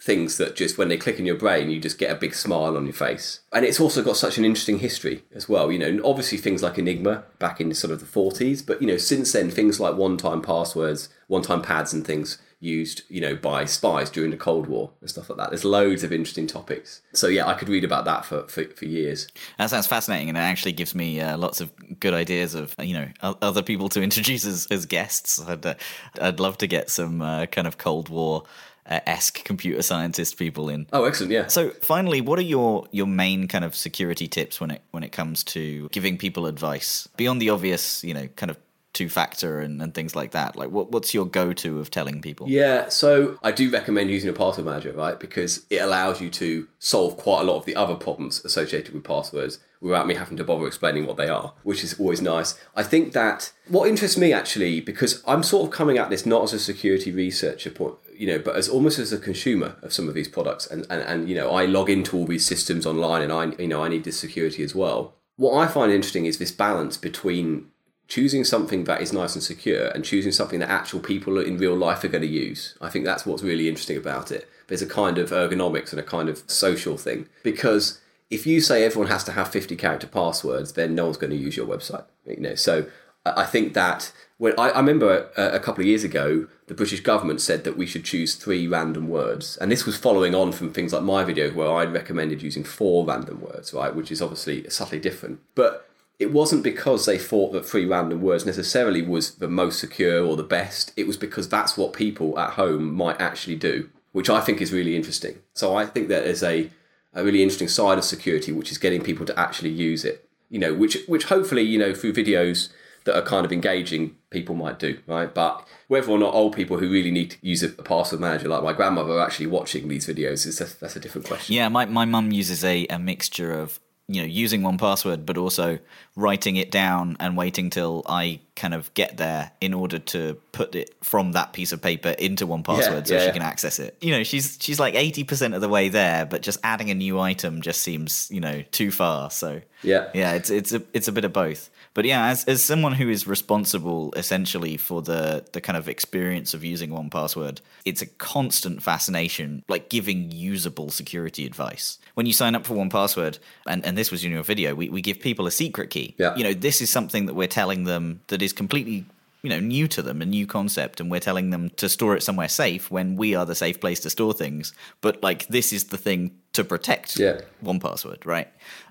[0.00, 2.76] things that just when they click in your brain, you just get a big smile
[2.76, 3.40] on your face.
[3.52, 5.72] And it's also got such an interesting history as well.
[5.72, 8.98] You know, obviously things like Enigma back in sort of the 40s, but you know,
[8.98, 13.34] since then, things like one time passwords, one time pads, and things used, you know,
[13.34, 15.50] by spies during the Cold War and stuff like that.
[15.50, 17.02] There's loads of interesting topics.
[17.12, 19.28] So yeah, I could read about that for, for, for years.
[19.58, 22.94] That sounds fascinating, and it actually gives me uh, lots of good ideas of you
[22.94, 25.40] know other people to introduce as, as guests.
[25.40, 25.74] I'd uh,
[26.20, 28.44] I'd love to get some uh, kind of Cold War
[28.88, 30.86] esque computer scientist people in.
[30.92, 31.32] Oh, excellent!
[31.32, 31.46] Yeah.
[31.48, 35.12] So, finally, what are your your main kind of security tips when it when it
[35.12, 38.58] comes to giving people advice beyond the obvious, you know, kind of
[38.96, 40.56] two factor and, and things like that?
[40.56, 42.48] Like, what, what's your go to of telling people?
[42.48, 45.20] Yeah, so I do recommend using a password manager, right?
[45.20, 49.04] Because it allows you to solve quite a lot of the other problems associated with
[49.04, 52.58] passwords without me having to bother explaining what they are, which is always nice.
[52.74, 56.42] I think that what interests me actually, because I'm sort of coming at this not
[56.44, 60.08] as a security researcher point, you know, but as almost as a consumer of some
[60.08, 63.22] of these products, and, and, and you know, I log into all these systems online,
[63.22, 65.14] and I you know I need this security as well.
[65.36, 67.68] What I find interesting is this balance between
[68.08, 71.74] choosing something that is nice and secure and choosing something that actual people in real
[71.74, 72.76] life are going to use.
[72.80, 74.48] I think that's what's really interesting about it.
[74.68, 78.00] There's a kind of ergonomics and a kind of social thing because
[78.30, 81.36] if you say everyone has to have 50 character passwords, then no one's going to
[81.36, 82.04] use your website.
[82.24, 82.86] You know, so
[83.24, 87.00] I think that when I, I remember a, a, couple of years ago, the British
[87.00, 90.72] government said that we should choose three random words, and this was following on from
[90.72, 94.68] things like my video where I recommended using four random words, right, which is obviously
[94.68, 95.40] subtly different.
[95.54, 100.24] But it wasn't because they thought that three random words necessarily was the most secure
[100.24, 100.92] or the best.
[100.96, 104.72] It was because that's what people at home might actually do, which I think is
[104.72, 105.38] really interesting.
[105.54, 106.70] So I think that there's a,
[107.14, 110.28] a really interesting side of security, which is getting people to actually use it.
[110.50, 112.68] You know, which which hopefully you know through videos
[113.06, 115.32] that are kind of engaging people might do, right?
[115.32, 118.62] But whether or not old people who really need to use a password manager like
[118.62, 121.54] my grandmother are actually watching these videos is a, that's a different question.
[121.54, 125.80] Yeah, my, my mum uses a, a mixture of you know using 1Password but also
[126.14, 130.76] writing it down and waiting till i kind of get there in order to put
[130.76, 133.32] it from that piece of paper into 1Password so yeah, she yeah.
[133.32, 136.60] can access it you know she's she's like 80% of the way there but just
[136.62, 140.08] adding a new item just seems you know too far so Yeah.
[140.14, 143.08] yeah it's it's a it's a bit of both but yeah as as someone who
[143.16, 148.82] is responsible essentially for the the kind of experience of using 1Password it's a constant
[148.82, 154.10] fascination like giving usable security advice when you sign up for 1Password and and this
[154.12, 156.36] was in your video we, we give people a secret key Yeah.
[156.38, 158.98] you know this is something that we're telling them that is completely
[159.42, 162.22] you know new to them a new concept and we're telling them to store it
[162.28, 164.64] somewhere safe when we are the safe place to store things
[165.04, 166.20] but like this is the thing
[166.52, 167.40] to protect Yeah.
[167.64, 168.48] 1Password right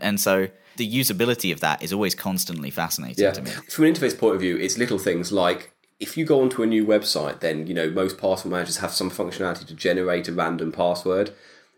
[0.07, 3.31] and so the usability of that is always constantly fascinating Yeah.
[3.31, 6.41] to me From an interface point of view, it's little things like if you go
[6.41, 10.27] onto a new website, then you know most password managers have some functionality to generate
[10.27, 11.31] a random password.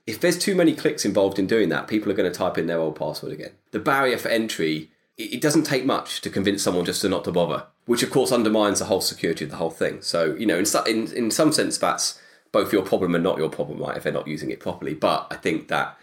[0.07, 2.67] If there's too many clicks involved in doing that, people are going to type in
[2.67, 3.51] their old password again.
[3.71, 7.31] The barrier for entry, it doesn't take much to convince someone just to not to
[7.31, 10.01] bother, which of course undermines the whole security of the whole thing.
[10.01, 12.19] So you know, in in, in some sense, that's
[12.51, 13.97] both your problem and not your problem, right?
[13.97, 14.93] If they're not using it properly.
[14.93, 15.97] But I think that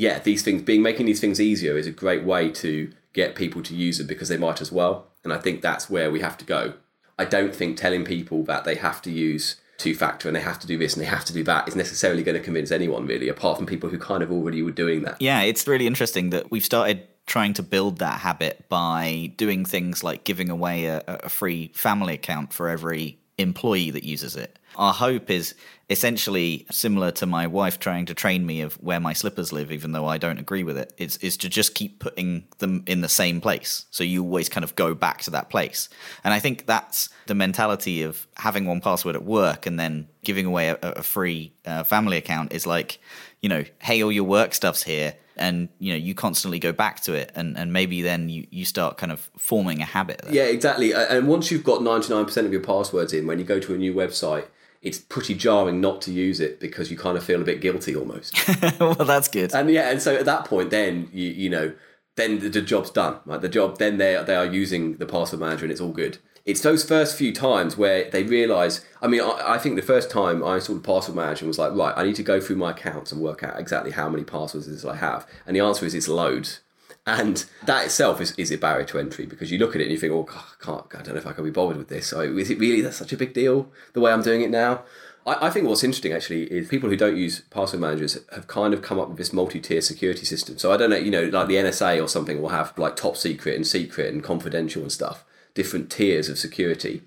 [0.00, 3.62] yeah, these things being making these things easier is a great way to get people
[3.62, 5.08] to use it because they might as well.
[5.22, 6.72] And I think that's where we have to go.
[7.18, 10.58] I don't think telling people that they have to use two factor and they have
[10.60, 13.06] to do this and they have to do that is necessarily going to convince anyone
[13.06, 15.20] really, apart from people who kind of already were doing that.
[15.20, 20.02] Yeah, it's really interesting that we've started trying to build that habit by doing things
[20.02, 24.58] like giving away a, a free family account for every employee that uses it.
[24.76, 25.54] Our hope is
[25.88, 29.90] essentially similar to my wife trying to train me of where my slippers live, even
[29.92, 30.92] though I don't agree with it.
[30.96, 34.62] It's is to just keep putting them in the same place, so you always kind
[34.62, 35.88] of go back to that place.
[36.22, 40.68] And I think that's the mentality of having 1Password at work and then giving away
[40.68, 43.00] a, a free uh, family account is like,
[43.40, 47.00] you know, hey, all your work stuff's here and you know you constantly go back
[47.00, 50.34] to it and, and maybe then you, you start kind of forming a habit there.
[50.34, 50.92] Yeah, exactly.
[50.92, 53.94] And once you've got 99% of your passwords in, when you go to a new
[53.94, 54.46] website,
[54.82, 57.96] it's pretty jarring not to use it because you kind of feel a bit guilty
[57.96, 58.34] almost.
[58.80, 61.72] well that's good and yeah, and so at that point, then you you know,
[62.16, 63.18] then the, the job's done.
[63.24, 66.18] Right, the job then they they are using the password manager and it's all good.
[66.50, 68.84] It's those first few times where they realise.
[69.00, 71.94] I mean, I, I think the first time I installed password manager was like, right,
[71.96, 74.96] I need to go through my accounts and work out exactly how many passwords I
[74.96, 76.60] have, and the answer is it's loads.
[77.06, 79.92] And that itself is, is a barrier to entry because you look at it and
[79.92, 82.06] you think, oh, I can't, I don't know if I can be bothered with this.
[82.08, 84.84] So is it really that such a big deal the way I'm doing it now?
[85.26, 88.74] I, I think what's interesting actually is people who don't use password managers have kind
[88.74, 90.58] of come up with this multi-tier security system.
[90.58, 93.16] So I don't know, you know, like the NSA or something will have like top
[93.16, 97.02] secret and secret and confidential and stuff, different tiers of security.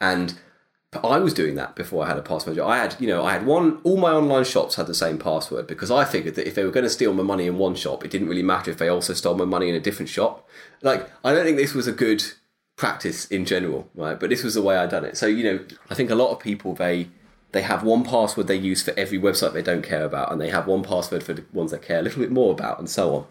[0.00, 0.38] And
[1.04, 2.64] I was doing that before I had a password manager.
[2.64, 3.78] I had, you know, I had one.
[3.84, 6.70] All my online shops had the same password because I figured that if they were
[6.70, 9.12] going to steal my money in one shop, it didn't really matter if they also
[9.12, 10.48] stole my money in a different shop.
[10.80, 12.24] Like, I don't think this was a good
[12.76, 14.18] practice in general, right?
[14.18, 15.18] But this was the way I done it.
[15.18, 17.08] So, you know, I think a lot of people they
[17.52, 20.50] they have one password they use for every website they don't care about, and they
[20.50, 23.14] have one password for the ones they care a little bit more about, and so
[23.14, 23.26] on.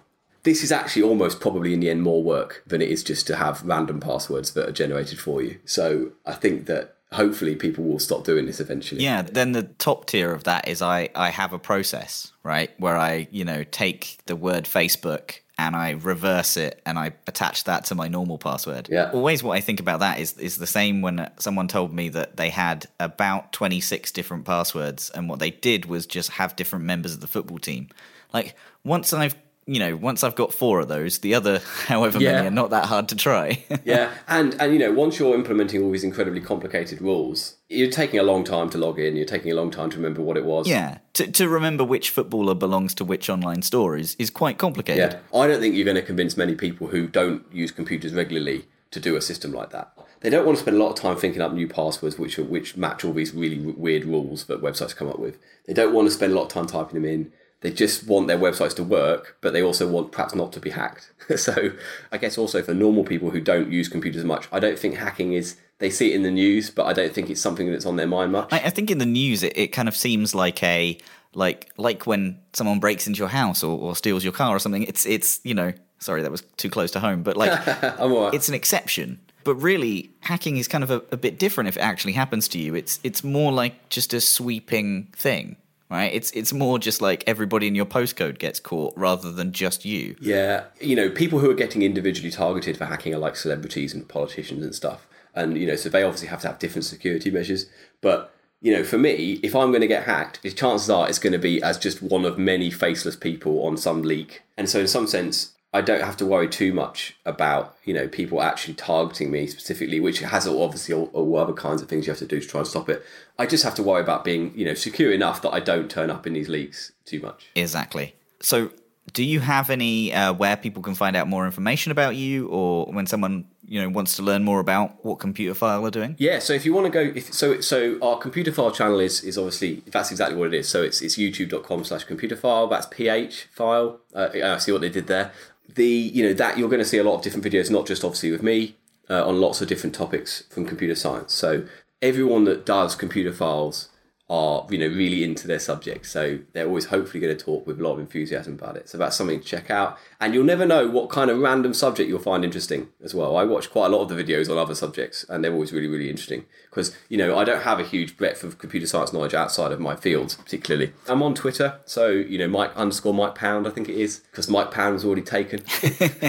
[0.48, 3.36] This is actually almost probably in the end more work than it is just to
[3.36, 5.60] have random passwords that are generated for you.
[5.66, 9.04] So I think that hopefully people will stop doing this eventually.
[9.04, 12.96] Yeah, then the top tier of that is I I have a process, right, where
[12.96, 17.84] I, you know, take the word Facebook and I reverse it and I attach that
[17.86, 18.88] to my normal password.
[18.90, 19.12] Yeah.
[19.12, 22.38] Always what I think about that is is the same when someone told me that
[22.38, 27.14] they had about 26 different passwords and what they did was just have different members
[27.14, 27.90] of the football team.
[28.32, 28.56] Like
[28.86, 29.36] once I've
[29.68, 32.32] you know, once I've got four of those, the other however Yeah.
[32.34, 33.64] many are not that hard to try.
[33.86, 38.20] yeah, and and you know, once you're implementing all these incredibly complicated rules, you're taking
[38.20, 39.16] a long time to log in.
[39.16, 40.68] You're taking a long time to remember what it was.
[40.68, 41.00] yeah.
[41.14, 45.14] To to remember which footballer belongs to which online store is, is quite complicated.
[45.14, 48.66] Yeah, I don't think you're going to convince many people who don't use computers regularly
[48.92, 49.92] to do a system like that.
[50.22, 52.44] They don't want to spend a lot of time thinking up new passwords which are,
[52.44, 55.38] which match all these really weird rules that websites come up with.
[55.68, 57.32] They don't want to spend a lot of time typing them in.
[57.62, 60.70] They just want their websites to work, but they also want perhaps not to be
[60.70, 61.12] hacked.
[61.36, 61.72] so
[62.12, 65.34] I guess also for normal people who don't use computers much, I don't think hacking
[65.34, 65.58] is.
[65.80, 68.08] They see it in the news, but I don't think it's something that's on their
[68.08, 68.52] mind much.
[68.52, 70.98] I, I think in the news it, it kind of seems like a
[71.34, 74.84] like like when someone breaks into your house or, or steals your car or something.
[74.84, 78.34] It's it's you know sorry that was too close to home, but like right.
[78.34, 79.20] it's an exception.
[79.44, 82.60] But really, hacking is kind of a, a bit different if it actually happens to
[82.60, 82.76] you.
[82.76, 85.58] It's it's more like just a sweeping thing,
[85.90, 86.14] right?
[86.14, 90.16] It's it's more just like everybody in your postcode gets caught rather than just you.
[90.20, 94.08] Yeah, you know, people who are getting individually targeted for hacking are like celebrities and
[94.08, 95.08] politicians and stuff.
[95.38, 97.68] And, you know, so they obviously have to have different security measures.
[98.02, 101.34] But, you know, for me, if I'm going to get hacked, chances are it's going
[101.34, 104.42] to be as just one of many faceless people on some leak.
[104.58, 108.08] And so, in some sense, I don't have to worry too much about you know
[108.08, 112.12] people actually targeting me specifically, which has obviously all, all other kinds of things you
[112.12, 113.04] have to do to try and stop it.
[113.38, 116.10] I just have to worry about being you know secure enough that I don't turn
[116.10, 117.48] up in these leaks too much.
[117.56, 118.16] Exactly.
[118.40, 118.72] So,
[119.14, 122.86] do you have any uh, where people can find out more information about you, or
[122.86, 126.16] when someone you know wants to learn more about what Computerphile are doing?
[126.18, 129.38] Yeah, so if you want to go, if, so so our Computerphile channel is is
[129.38, 130.70] obviously that's exactly what it is.
[130.70, 132.70] So it's it's youtube.com slash Computerphile.
[132.70, 134.00] That's ph file.
[134.16, 135.34] Uh, I see what they did there.
[135.76, 138.04] The you know that you're going to see a lot of different videos, not just
[138.04, 138.76] obviously with me
[139.10, 141.34] uh, on lots of different topics from computer science.
[141.34, 141.66] So
[142.02, 143.88] everyone that does Computerphiles
[144.30, 146.06] are you know really into their subject.
[146.06, 148.90] So they're always hopefully going to talk with a lot of enthusiasm about it.
[148.90, 149.98] So that's something to check out.
[150.20, 153.38] And you'll never know what kind of random subject you'll find interesting as well.
[153.38, 155.88] I watch quite a lot of the videos on other subjects and they're always really
[155.88, 156.46] really interesting.
[156.70, 159.80] Because you know i don't have a huge breadth of computer science knowledge outside of
[159.80, 160.94] my field particularly.
[161.08, 164.50] I'm on twitter so you know mike underscore mike pound i think it is because
[164.50, 165.60] mike pound was already taken.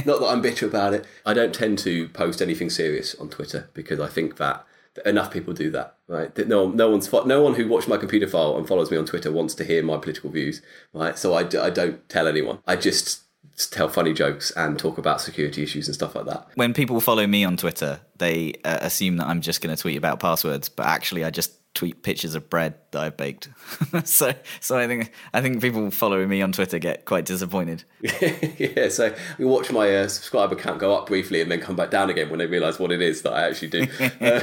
[0.07, 1.05] Not that i'm bitter about it.
[1.27, 4.65] I don't tend to post anything serious on twitter because i think that
[5.05, 6.37] enough people do that, right?
[6.49, 9.55] No, no one's no one who watched my Computerphile and follows me on Twitter wants
[9.57, 11.17] to hear my political views, right?
[11.19, 12.59] So I, I don't tell anyone.
[12.67, 13.23] I just
[13.71, 16.49] tell funny jokes and talk about security issues and stuff like that.
[16.55, 19.97] When people follow me on Twitter, they uh, assume that I'm just going to tweet
[19.97, 23.49] about passwords, but actually, I just tweet pictures of bread that I've baked.
[24.05, 27.85] so, so I think I think people following me on Twitter get quite disappointed.
[28.03, 31.91] yeah, so we watch my uh, subscriber count go up briefly and then come back
[31.91, 33.83] down again when they realise what it is that I actually do.
[34.21, 34.41] uh,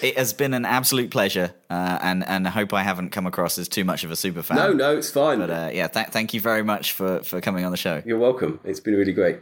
[0.00, 3.58] it has been an absolute pleasure, uh, and and I hope I haven't come across
[3.58, 4.56] as too much of a super fan.
[4.56, 5.38] no, no, it's fine.
[5.38, 8.02] But uh, yeah, th- thank you very much for for coming on the show.
[8.06, 8.60] You're welcome.
[8.64, 9.40] It's been really great.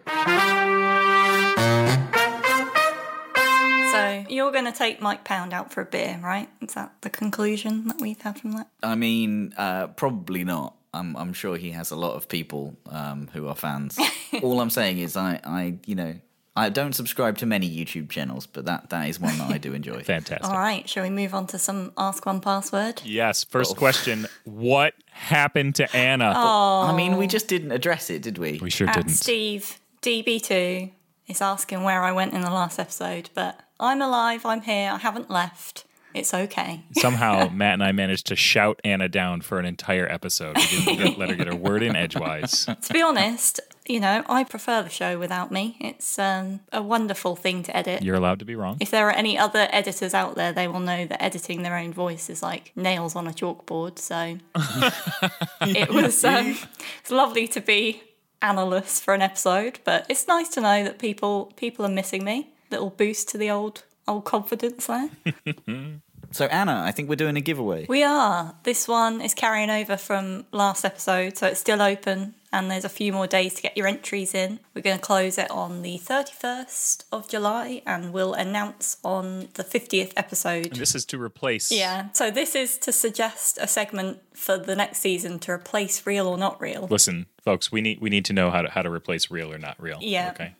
[4.51, 6.49] So you're going to take Mike Pound out for a beer, right?
[6.61, 8.67] Is that the conclusion that we've had from that?
[8.83, 10.75] I mean, uh, probably not.
[10.93, 13.97] I'm I'm sure he has a lot of people um, who are fans.
[14.43, 16.15] All I'm saying is, I I you know.
[16.57, 19.73] I don't subscribe to many YouTube channels, but that, that is one that I do
[19.73, 20.03] enjoy.
[20.03, 20.51] Fantastic.
[20.51, 23.03] All right, shall we move on to some Ask 1Password?
[23.05, 23.45] Yes.
[23.45, 26.33] First question: What happened to Anna?
[26.35, 28.59] I mean, we just didn't address it, did we?
[28.61, 29.13] We sure At didn't.
[29.13, 30.91] Steve DB2
[31.29, 34.99] is asking where I went in the last episode, but I'm alive, I'm here, I
[34.99, 35.87] haven't left.
[36.13, 36.85] It's okay.
[36.93, 40.57] Somehow, Matt and I managed to shout Anna down for an entire episode.
[40.57, 42.67] We didn't get, let her get a word in edgewise.
[42.83, 45.77] to be honest, you know, I prefer the show without me.
[45.81, 48.03] It's um, a wonderful thing to edit.
[48.03, 48.77] You're allowed to be wrong.
[48.81, 51.93] If there are any other editors out there, they will know that editing their own
[51.93, 53.99] voice is like nails on a chalkboard.
[53.99, 54.39] So
[55.63, 56.57] it was um,
[57.01, 58.03] it's lovely to be
[58.43, 62.51] analyst for an episode, but it's nice to know that people people are missing me.
[62.71, 65.11] Little boost to the old old confidence there.
[66.33, 67.87] So, Anna, I think we're doing a giveaway.
[67.89, 68.55] we are.
[68.63, 72.35] This one is carrying over from last episode, so it's still open.
[72.53, 74.61] And there's a few more days to get your entries in.
[74.75, 79.65] We're going to close it on the 31st of July and we'll announce on the
[79.65, 80.67] 50th episode.
[80.67, 81.71] And This is to replace.
[81.73, 82.09] Yeah.
[82.13, 86.39] So this is to suggest a segment for the next season to replace real or
[86.39, 86.87] not real.
[86.91, 89.59] Listen, folks, we need we need to know how to how to replace real or
[89.59, 89.99] not real.
[90.01, 90.31] Yeah.
[90.31, 90.55] Okay.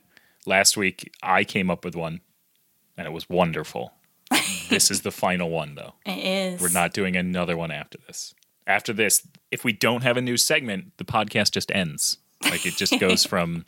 [0.47, 2.21] Last week I came up with one,
[2.97, 3.93] and it was wonderful.
[4.69, 5.95] this is the final one, though.
[6.07, 6.61] It is.
[6.61, 8.35] We're not doing another one after this.
[8.67, 12.19] After this, if we don't have a new segment, the podcast just ends.
[12.45, 13.67] Like it just goes from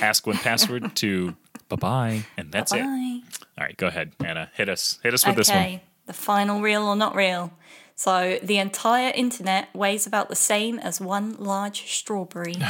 [0.00, 1.36] ask 1Password to
[1.68, 2.80] bye bye, and that's it.
[2.80, 3.20] Bye.
[3.58, 4.50] All right, go ahead, Anna.
[4.54, 4.98] Hit us.
[5.02, 5.58] Hit us with this one.
[5.58, 5.82] Okay.
[6.06, 7.52] The final real or not real.
[7.96, 12.56] So the entire internet weighs about the same as one large strawberry.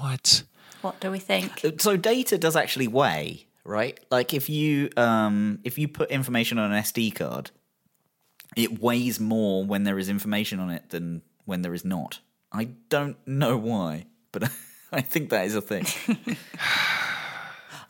[0.00, 0.44] What?
[0.82, 1.64] What do we think?
[1.78, 3.98] So, data does actually weigh, right?
[4.10, 7.50] Like if you um, if you put information on an SD card,
[8.56, 12.20] it weighs more when there is information on it than when there is not.
[12.52, 14.50] I don't know why, but
[14.92, 15.86] I think that is a thing.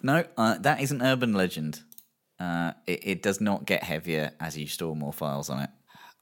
[0.02, 1.82] no, uh, that is an urban legend.
[2.38, 5.70] Uh, it, it does not get heavier as you store more files on it.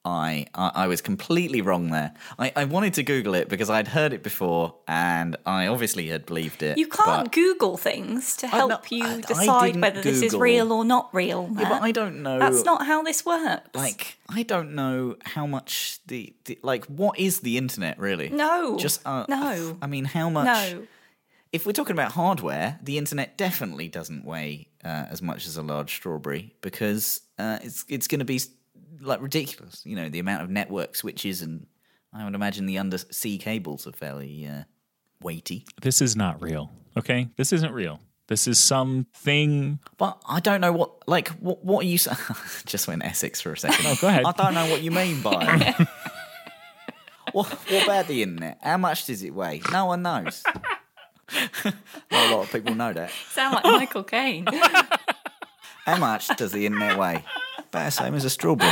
[0.04, 2.14] I, I I was completely wrong there.
[2.38, 6.24] I, I wanted to Google it because I'd heard it before and I obviously had
[6.24, 6.78] believed it.
[6.78, 10.84] You can't Google things to help no, you I- decide whether this is real or
[10.84, 11.50] not real.
[11.52, 12.38] Yeah, but I don't know.
[12.38, 13.68] That's not how this works.
[13.74, 18.30] like I don't know how much the, the like what is the internet really?
[18.30, 18.78] No.
[18.78, 19.76] Just uh, No.
[19.82, 20.46] I mean, how much?
[20.46, 20.86] no.
[21.52, 25.62] If we're talking about hardware, the internet definitely doesn't weigh uh, as much as a
[25.62, 28.40] large strawberry because uh, it's it's going to be
[29.00, 29.82] like ridiculous.
[29.84, 31.66] You know, the amount of network switches and
[32.12, 34.64] I would imagine the undersea cables are fairly uh,
[35.22, 35.64] weighty.
[35.80, 36.70] This is not real.
[36.96, 38.00] Okay, this isn't real.
[38.26, 39.80] This is something.
[39.96, 41.98] But I don't know what, like, what, what are you?
[42.64, 43.84] Just went Essex for a second.
[43.86, 44.24] Oh, go ahead.
[44.24, 45.74] I don't know what you mean by.
[47.32, 48.58] what, what about the internet?
[48.62, 49.62] How much does it weigh?
[49.72, 50.44] No one knows.
[51.64, 51.74] Not
[52.12, 53.10] a lot of people know that.
[53.30, 54.46] Sound like Michael Caine.
[55.84, 57.24] How much does the internet weigh?
[57.70, 58.70] About the same as a strawberry.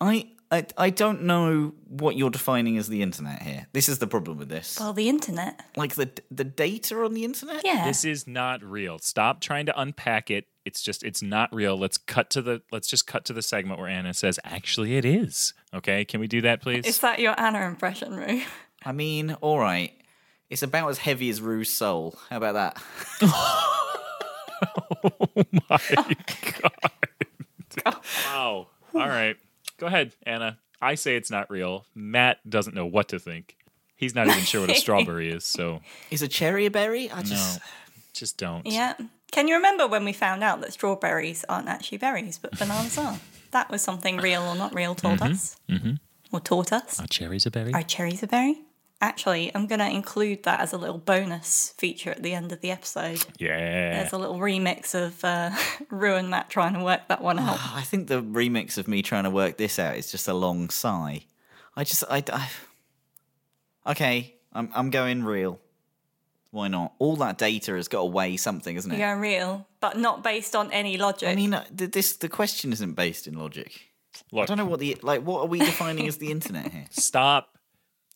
[0.00, 3.66] I, I I don't know what you're defining as the internet here.
[3.72, 4.78] This is the problem with this.
[4.78, 5.60] well, the internet.
[5.76, 7.62] Like the the data on the internet.
[7.64, 7.84] Yeah.
[7.86, 8.98] This is not real.
[9.00, 10.46] Stop trying to unpack it.
[10.64, 11.76] It's just it's not real.
[11.76, 15.04] Let's cut to the let's just cut to the segment where Anna says, "Actually, it
[15.04, 16.84] is." Okay, can we do that, please?
[16.86, 18.42] Is that your Anna impression, Rue?
[18.84, 19.92] I mean, all right.
[20.48, 22.16] It's about as heavy as Rue's soul.
[22.30, 22.82] How about that?
[25.04, 25.28] Oh
[27.84, 28.68] wow.
[28.94, 29.36] All right,
[29.78, 30.58] go ahead, Anna.
[30.80, 31.86] I say it's not real.
[31.94, 33.56] Matt doesn't know what to think.
[33.96, 37.10] He's not even sure what a strawberry is, so Is a cherry a berry?
[37.10, 37.60] I no, just
[38.12, 38.66] just don't.
[38.66, 38.94] Yeah.
[39.32, 43.18] Can you remember when we found out that strawberries aren't actually berries, but bananas are?
[43.50, 45.56] That was something real or not real told us.
[45.68, 45.94] Mm-hmm.
[46.32, 47.00] Or taught us.
[47.00, 47.72] Are cherries a berry?
[47.72, 48.60] Are cherries a berry?
[49.00, 52.60] Actually, I'm going to include that as a little bonus feature at the end of
[52.62, 53.24] the episode.
[53.38, 53.98] yeah.
[53.98, 55.50] There's a little remix of uh,
[55.90, 57.58] Rue and Matt trying to work that one out.
[57.74, 60.70] I think the remix of me trying to work this out is just a long
[60.70, 61.24] sigh.
[61.76, 62.48] I just I, I
[63.92, 64.34] okay.
[64.52, 65.60] I'm I'm going real.
[66.50, 66.94] Why not?
[66.98, 68.98] All that data has got to weigh something, isn't it?
[68.98, 71.28] You're going real, but not based on any logic.
[71.28, 73.78] I mean, uh, th- this the question isn't based in logic.
[74.34, 75.22] I don't know what the like.
[75.22, 76.86] What are we defining as the internet here?
[76.90, 77.55] stop,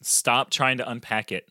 [0.03, 1.48] stop trying to unpack it.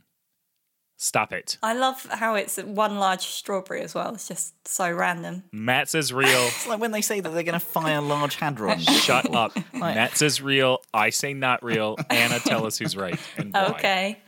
[1.02, 1.58] Stop it.
[1.64, 4.14] I love how it's one large strawberry as well.
[4.14, 5.44] It's just so random.
[5.54, 6.28] Matt says real.
[6.48, 8.80] It's like when they say that they're going to fire Large Hadron.
[8.80, 9.58] Shut up.
[9.74, 10.80] Matt says real.
[10.94, 11.98] I say not real.
[12.10, 13.66] Anna, tell us who's right and why.
[13.68, 14.20] Okay.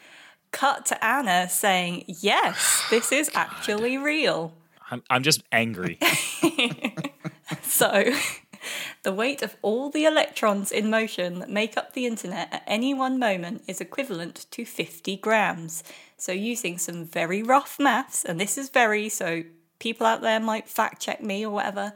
[0.51, 4.53] Cut to Anna saying, yes, this is actually real.
[4.89, 5.99] I'm, I'm just angry.
[7.63, 8.13] So,
[9.03, 12.93] the weight of all the electrons in motion that make up the internet at any
[12.93, 15.83] one moment is equivalent to 50 grams.
[16.17, 19.43] So, using some very rough maths, and this is very, so
[19.79, 21.93] people out there might fact check me or whatever,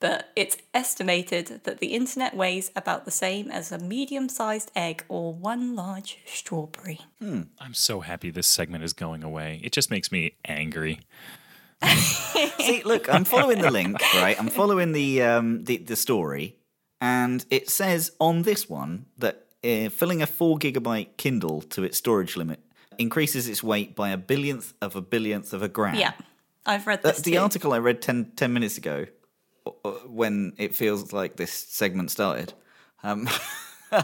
[0.00, 5.04] but it's estimated that the internet weighs about the same as a medium sized egg
[5.08, 7.00] or one large strawberry.
[7.18, 7.42] Hmm.
[7.58, 9.60] I'm so happy this segment is going away.
[9.62, 11.00] It just makes me angry.
[11.84, 14.38] See, look, I'm following the link, right?
[14.38, 16.56] I'm following the um, the, the story,
[17.00, 21.98] and it says on this one that uh, filling a four gigabyte Kindle to its
[21.98, 22.60] storage limit
[22.98, 25.94] increases its weight by a billionth of a billionth of a gram.
[25.94, 26.12] Yeah,
[26.66, 27.20] I've read this.
[27.22, 27.38] the too.
[27.38, 29.06] article I read 10, 10 minutes ago,
[29.66, 32.52] uh, uh, when it feels like this segment started,
[33.02, 33.28] um,
[33.92, 34.02] uh,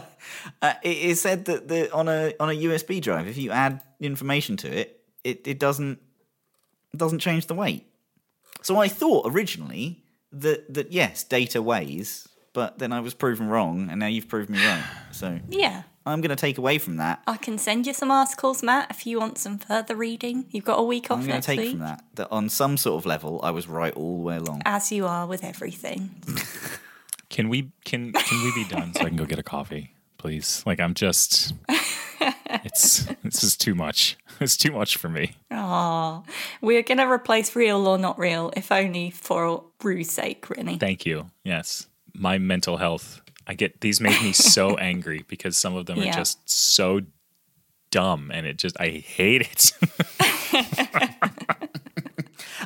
[0.61, 4.57] it, it said that the on a on a USB drive, if you add information
[4.57, 5.99] to it, it, it doesn't
[6.95, 7.85] doesn't change the weight.
[8.61, 13.89] So I thought originally that that yes, data weighs, but then I was proven wrong,
[13.89, 14.81] and now you've proved me wrong.
[15.11, 15.83] So Yeah.
[16.07, 17.23] I'm going to take away from that.
[17.25, 20.45] I can send you some articles, Matt, if you want some further reading.
[20.51, 21.71] You've got a week off I'm going to take week.
[21.71, 24.61] from that that on some sort of level, I was right all the way along.
[24.65, 26.11] As you are with everything.
[27.29, 30.63] Can we can can we be done so I can go get a coffee, please?
[30.65, 31.53] Like I'm just
[32.63, 34.15] it's this is too much.
[34.41, 35.33] It's too much for me.
[35.51, 36.21] Aw.
[36.61, 40.77] We're going to replace real or not real, if only for Rue's sake, really.
[40.77, 41.29] Thank you.
[41.43, 41.87] Yes.
[42.13, 43.21] My mental health.
[43.47, 47.01] I get these make me so angry because some of them are just so
[47.91, 49.71] dumb and it just I hate it.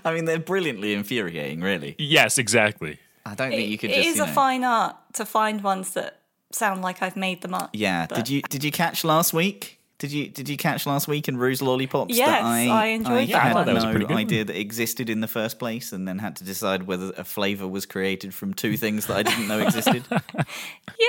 [0.05, 1.95] I mean, they're brilliantly infuriating, really.
[1.97, 2.99] yes, exactly.
[3.25, 4.07] I don't think you could it just.
[4.09, 7.69] is you a fine art to find ones that sound like I've made them up.
[7.73, 8.07] Yeah.
[8.07, 9.78] but- Did you did you catch last week?
[9.99, 13.11] Did you did you catch last week in Rue's Lollipops Yes, that I I enjoyed
[13.11, 13.65] I that had one.
[13.65, 14.21] That was a no pretty good one.
[14.21, 17.67] idea that existed in the first place, and then had to decide whether a flavour
[17.67, 20.03] was created from two things that I didn't know existed.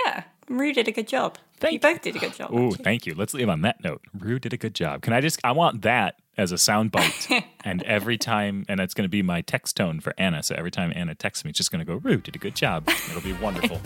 [0.06, 0.24] Yeah.
[0.48, 1.38] Rue did a good job.
[1.58, 1.94] Thank you you.
[1.94, 2.50] both did a good job.
[2.52, 3.14] Oh, thank you.
[3.14, 4.02] Let's leave on that note.
[4.18, 5.02] Rue did a good job.
[5.02, 7.28] Can I just I want that as a sound bite.
[7.64, 10.42] and every time and it's gonna be my text tone for Anna.
[10.42, 12.88] So every time Anna texts me, it's just gonna go, Rue did a good job.
[12.88, 13.80] It'll be wonderful.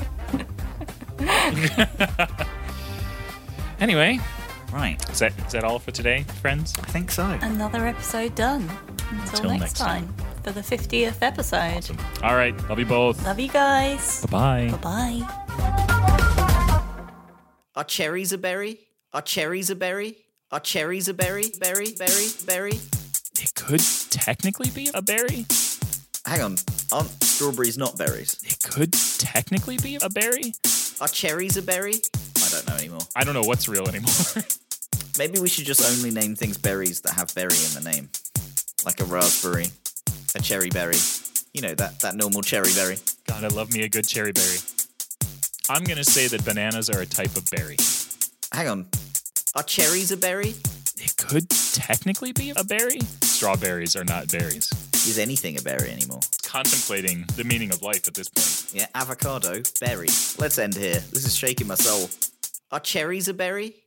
[3.80, 4.18] anyway,
[4.80, 5.10] right.
[5.10, 6.74] is that is that all for today, friends?
[6.78, 7.24] I think so.
[7.42, 8.62] Another episode done.
[9.10, 11.76] Until, Until next, next time, for the 50th episode.
[11.76, 11.98] Awesome.
[12.22, 13.24] All right, love you both.
[13.24, 14.24] Love you guys.
[14.26, 14.76] Bye bye.
[14.78, 15.44] Bye bye.
[17.76, 18.78] Are cherries a berry?
[19.12, 20.16] Are cherries a berry?
[20.50, 21.50] Are cherries a berry?
[21.58, 22.78] Berry, berry, berry.
[23.40, 25.46] It could technically be a berry.
[26.26, 26.56] Hang on.
[26.92, 28.40] Aren't strawberries not berries?
[28.44, 30.54] It could technically be a berry.
[31.00, 31.94] Are cherries a berry?
[32.36, 33.00] I don't know anymore.
[33.16, 34.12] I don't know what's real anymore.
[35.18, 38.08] Maybe we should just only name things berries that have berry in the name.
[38.84, 39.66] Like a raspberry,
[40.34, 40.96] a cherry berry.
[41.52, 42.96] You know, that, that normal cherry berry.
[43.28, 44.58] God, I love me a good cherry berry.
[45.68, 47.76] I'm gonna say that bananas are a type of berry.
[48.52, 48.86] Hang on.
[49.54, 50.54] Are cherries a berry?
[50.98, 53.00] it could technically be a berry.
[53.22, 54.70] Strawberries are not berries.
[55.06, 56.20] Is anything a berry anymore?
[56.42, 58.72] Contemplating the meaning of life at this point.
[58.74, 60.08] Yeah, avocado, berry.
[60.38, 61.00] Let's end here.
[61.12, 62.08] This is shaking my soul.
[62.72, 63.83] Are cherries a berry?